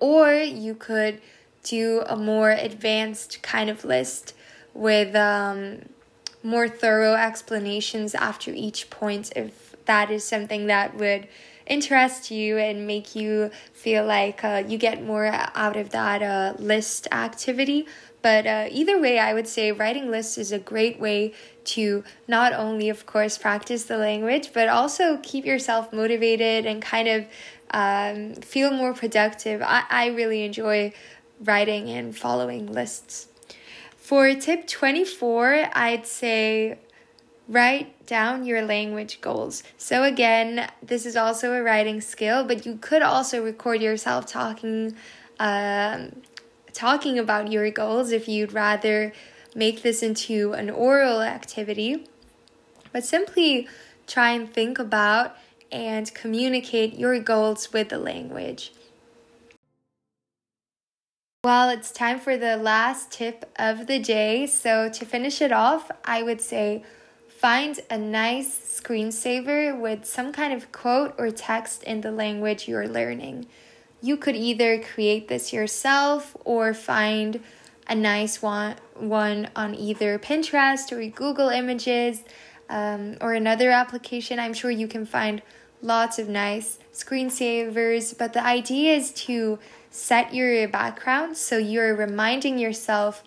Or 0.01 0.33
you 0.33 0.75
could 0.75 1.21
do 1.63 2.03
a 2.07 2.17
more 2.17 2.51
advanced 2.51 3.43
kind 3.43 3.69
of 3.69 3.85
list 3.85 4.35
with 4.73 5.15
um, 5.15 5.83
more 6.43 6.69
thorough 6.69 7.15
explanations 7.15 8.15
after 8.15 8.51
each 8.51 8.91
point 8.91 9.33
if 9.37 9.77
that 9.87 10.11
is 10.11 10.25
something 10.25 10.67
that 10.67 10.97
would 10.97 11.29
interest 11.67 12.31
you 12.31 12.59
and 12.59 12.87
make 12.87 13.15
you 13.15 13.51
feel 13.73 14.05
like 14.05 14.45
uh, 14.45 14.63
you 14.67 14.79
get 14.79 15.03
more 15.03 15.27
out 15.27 15.77
of 15.77 15.91
that 15.91 16.23
uh, 16.23 16.55
list 16.59 17.09
activity. 17.13 17.87
But 18.23 18.47
uh, 18.47 18.69
either 18.71 18.99
way, 18.99 19.19
I 19.19 19.35
would 19.35 19.47
say 19.47 19.71
writing 19.71 20.11
lists 20.11 20.39
is 20.39 20.51
a 20.51 20.59
great 20.59 20.99
way 20.99 21.35
to 21.65 22.05
not 22.27 22.55
only, 22.55 22.89
of 22.89 23.05
course, 23.05 23.37
practice 23.37 23.85
the 23.85 23.99
language, 23.99 24.51
but 24.55 24.69
also 24.69 25.19
keep 25.23 25.45
yourself 25.45 25.93
motivated 25.93 26.65
and 26.65 26.81
kind 26.81 27.09
of 27.09 27.27
um, 27.71 28.35
feel 28.37 28.71
more 28.71 28.95
productive. 28.95 29.61
I, 29.61 29.85
I 29.91 30.07
really 30.07 30.43
enjoy 30.43 30.93
writing 31.39 31.91
and 31.91 32.17
following 32.17 32.73
lists. 32.73 33.29
For 33.97 34.35
tip 34.35 34.67
24, 34.69 35.71
I'd 35.73 36.07
say 36.07 36.79
write 37.49 38.07
down 38.07 38.45
your 38.45 38.63
language 38.63 39.21
goals. 39.21 39.63
So, 39.79 40.03
again, 40.05 40.71
this 40.83 41.07
is 41.07 41.17
also 41.17 41.53
a 41.53 41.63
writing 41.63 42.01
skill, 42.01 42.45
but 42.45 42.65
you 42.65 42.77
could 42.81 43.03
also 43.03 43.43
record 43.43 43.83
yourself 43.83 44.27
talking. 44.27 44.97
Um, 45.39 46.23
talking 46.75 47.19
about 47.19 47.51
your 47.51 47.71
goals 47.71 48.11
if 48.11 48.29
you'd 48.29 48.53
rather 48.53 49.13
make 49.55 49.83
this 49.83 50.03
into 50.03 50.53
an 50.53 50.69
oral 50.69 51.23
activity, 51.23 52.07
but 52.93 53.05
simply 53.05 53.69
try 54.07 54.31
and 54.31 54.53
think 54.53 54.79
about 54.79 55.37
and 55.73 56.13
communicate 56.15 56.99
your 56.99 57.19
goals 57.21 57.73
with 57.73 57.89
the 57.89 57.99
language. 57.99 58.73
Well, 61.45 61.69
it's 61.69 61.91
time 61.91 62.19
for 62.19 62.37
the 62.37 62.57
last 62.57 63.11
tip 63.11 63.51
of 63.57 63.87
the 63.87 63.99
day. 63.99 64.47
So, 64.47 64.89
to 64.89 65.05
finish 65.05 65.41
it 65.43 65.53
off, 65.53 65.91
I 66.05 66.23
would 66.23 66.41
say 66.41 66.85
find 67.45 67.79
a 67.91 67.99
nice 67.99 68.81
screensaver 68.81 69.79
with 69.79 70.07
some 70.07 70.33
kind 70.33 70.51
of 70.51 70.73
quote 70.73 71.15
or 71.19 71.31
text 71.31 71.83
in 71.83 72.01
the 72.01 72.11
language 72.11 72.67
you're 72.67 72.89
learning. 72.89 73.47
You 74.01 74.17
could 74.17 74.35
either 74.35 74.83
create 74.83 75.29
this 75.29 75.53
yourself 75.53 76.35
or 76.47 76.73
find 76.73 77.43
a 77.87 77.95
nice 77.95 78.41
one, 78.41 78.77
one 78.95 79.51
on 79.55 79.75
either 79.75 80.19
Pinterest 80.19 80.91
or 80.91 81.07
Google 81.11 81.51
Images 81.51 82.23
um, 82.71 83.19
or 83.21 83.35
another 83.35 83.71
application. 83.71 84.39
I'm 84.39 84.55
sure 84.55 84.71
you 84.71 84.89
can 84.89 85.05
find 85.05 85.43
lots 85.83 86.19
of 86.19 86.31
nice 86.31 86.79
screensavers, 86.95 88.17
but 88.17 88.33
the 88.33 88.43
idea 88.43 88.97
is 88.97 89.13
to 89.29 89.59
set 89.91 90.33
your 90.33 90.67
background 90.69 91.37
so 91.37 91.59
you're 91.59 91.95
reminding 91.95 92.59
yourself 92.59 93.23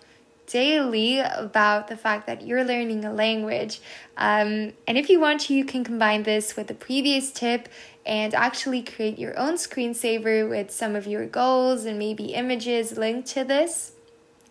daily 0.48 1.20
about 1.20 1.88
the 1.88 1.96
fact 1.96 2.26
that 2.26 2.42
you're 2.42 2.64
learning 2.64 3.04
a 3.04 3.12
language. 3.12 3.80
Um, 4.16 4.72
and 4.86 4.98
if 4.98 5.08
you 5.08 5.20
want 5.20 5.42
to, 5.42 5.54
you 5.54 5.64
can 5.64 5.84
combine 5.84 6.24
this 6.24 6.56
with 6.56 6.66
the 6.66 6.74
previous 6.74 7.30
tip 7.30 7.68
and 8.04 8.34
actually 8.34 8.82
create 8.82 9.18
your 9.18 9.38
own 9.38 9.54
screensaver 9.54 10.48
with 10.48 10.70
some 10.70 10.96
of 10.96 11.06
your 11.06 11.26
goals 11.26 11.84
and 11.84 11.98
maybe 11.98 12.34
images 12.34 12.96
linked 12.96 13.28
to 13.28 13.44
this. 13.44 13.92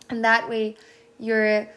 And 0.09 0.23
that 0.23 0.47
way, 0.47 0.77
you're 1.19 1.67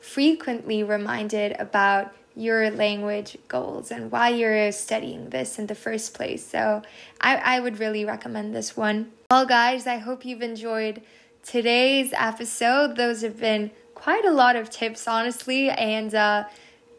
frequently 0.00 0.82
reminded 0.82 1.56
about 1.58 2.14
your 2.36 2.70
language 2.70 3.36
goals 3.48 3.90
and 3.90 4.10
why 4.10 4.28
you're 4.28 4.72
studying 4.72 5.30
this 5.30 5.58
in 5.58 5.66
the 5.66 5.74
first 5.74 6.14
place. 6.14 6.44
So, 6.46 6.82
I, 7.20 7.36
I 7.36 7.60
would 7.60 7.78
really 7.78 8.04
recommend 8.04 8.54
this 8.54 8.76
one. 8.76 9.12
Well, 9.30 9.46
guys, 9.46 9.86
I 9.86 9.98
hope 9.98 10.24
you've 10.24 10.42
enjoyed 10.42 11.02
today's 11.44 12.12
episode. 12.16 12.96
Those 12.96 13.22
have 13.22 13.38
been 13.38 13.70
quite 13.94 14.24
a 14.24 14.32
lot 14.32 14.56
of 14.56 14.70
tips, 14.70 15.06
honestly, 15.06 15.70
and 15.70 16.14
uh, 16.14 16.44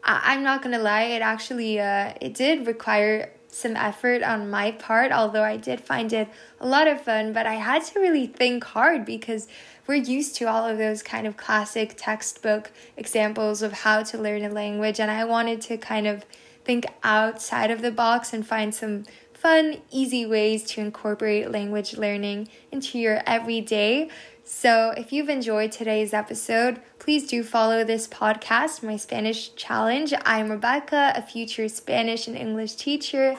I- 0.02 0.34
am 0.34 0.42
not 0.42 0.62
gonna 0.62 0.78
lie, 0.78 1.02
it 1.02 1.22
actually 1.22 1.78
uh, 1.80 2.14
it 2.20 2.34
did 2.34 2.66
require 2.66 3.32
some 3.48 3.76
effort 3.76 4.22
on 4.22 4.50
my 4.50 4.70
part, 4.70 5.12
although 5.12 5.42
I 5.42 5.56
did 5.56 5.80
find 5.80 6.12
it 6.12 6.28
a 6.60 6.66
lot 6.66 6.86
of 6.88 7.00
fun. 7.00 7.32
But 7.32 7.46
I 7.46 7.54
had 7.54 7.84
to 7.84 8.00
really 8.00 8.26
think 8.26 8.64
hard 8.64 9.04
because 9.04 9.48
we're 9.86 9.94
used 9.94 10.36
to 10.36 10.44
all 10.44 10.66
of 10.66 10.78
those 10.78 11.02
kind 11.02 11.26
of 11.26 11.36
classic 11.36 11.94
textbook 11.96 12.70
examples 12.96 13.62
of 13.62 13.72
how 13.72 14.02
to 14.04 14.18
learn 14.18 14.44
a 14.44 14.50
language, 14.50 15.00
and 15.00 15.10
I 15.10 15.24
wanted 15.24 15.60
to 15.62 15.76
kind 15.76 16.06
of 16.06 16.24
think 16.64 16.86
outside 17.04 17.70
of 17.70 17.80
the 17.80 17.92
box 17.92 18.32
and 18.32 18.44
find 18.46 18.74
some 18.74 19.04
fun, 19.32 19.76
easy 19.92 20.26
ways 20.26 20.64
to 20.64 20.80
incorporate 20.80 21.50
language 21.50 21.96
learning 21.96 22.48
into 22.72 22.98
your 22.98 23.22
everyday. 23.26 24.08
So, 24.48 24.94
if 24.96 25.12
you've 25.12 25.28
enjoyed 25.28 25.72
today's 25.72 26.14
episode, 26.14 26.80
please 27.00 27.26
do 27.26 27.42
follow 27.42 27.82
this 27.82 28.06
podcast, 28.06 28.80
My 28.80 28.96
Spanish 28.96 29.52
Challenge. 29.56 30.14
I'm 30.24 30.52
Rebecca, 30.52 31.12
a 31.16 31.20
future 31.20 31.68
Spanish 31.68 32.28
and 32.28 32.36
English 32.36 32.76
teacher, 32.76 33.36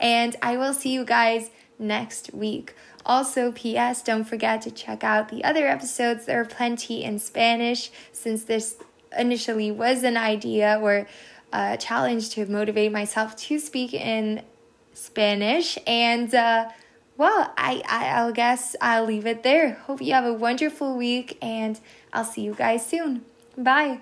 and 0.00 0.34
I 0.42 0.56
will 0.56 0.74
see 0.74 0.92
you 0.92 1.04
guys 1.04 1.50
next 1.78 2.34
week. 2.34 2.74
Also, 3.06 3.52
P.S., 3.52 4.02
don't 4.02 4.24
forget 4.24 4.60
to 4.62 4.72
check 4.72 5.04
out 5.04 5.28
the 5.28 5.44
other 5.44 5.68
episodes. 5.68 6.26
There 6.26 6.40
are 6.40 6.44
plenty 6.44 7.04
in 7.04 7.20
Spanish 7.20 7.92
since 8.10 8.42
this 8.42 8.78
initially 9.16 9.70
was 9.70 10.02
an 10.02 10.16
idea 10.16 10.80
or 10.82 11.06
a 11.52 11.76
challenge 11.76 12.30
to 12.30 12.44
motivate 12.46 12.90
myself 12.90 13.36
to 13.36 13.60
speak 13.60 13.94
in 13.94 14.42
Spanish. 14.92 15.78
And 15.86 16.34
uh, 16.34 16.70
well, 17.18 17.52
I, 17.58 17.82
I 17.86 18.06
I'll 18.08 18.32
guess 18.32 18.74
I'll 18.80 19.04
leave 19.04 19.26
it 19.26 19.42
there. 19.42 19.74
Hope 19.86 20.00
you 20.00 20.14
have 20.14 20.24
a 20.24 20.32
wonderful 20.32 20.96
week 20.96 21.36
and 21.42 21.78
I'll 22.12 22.24
see 22.24 22.42
you 22.42 22.54
guys 22.54 22.86
soon. 22.86 23.24
Bye. 23.56 24.00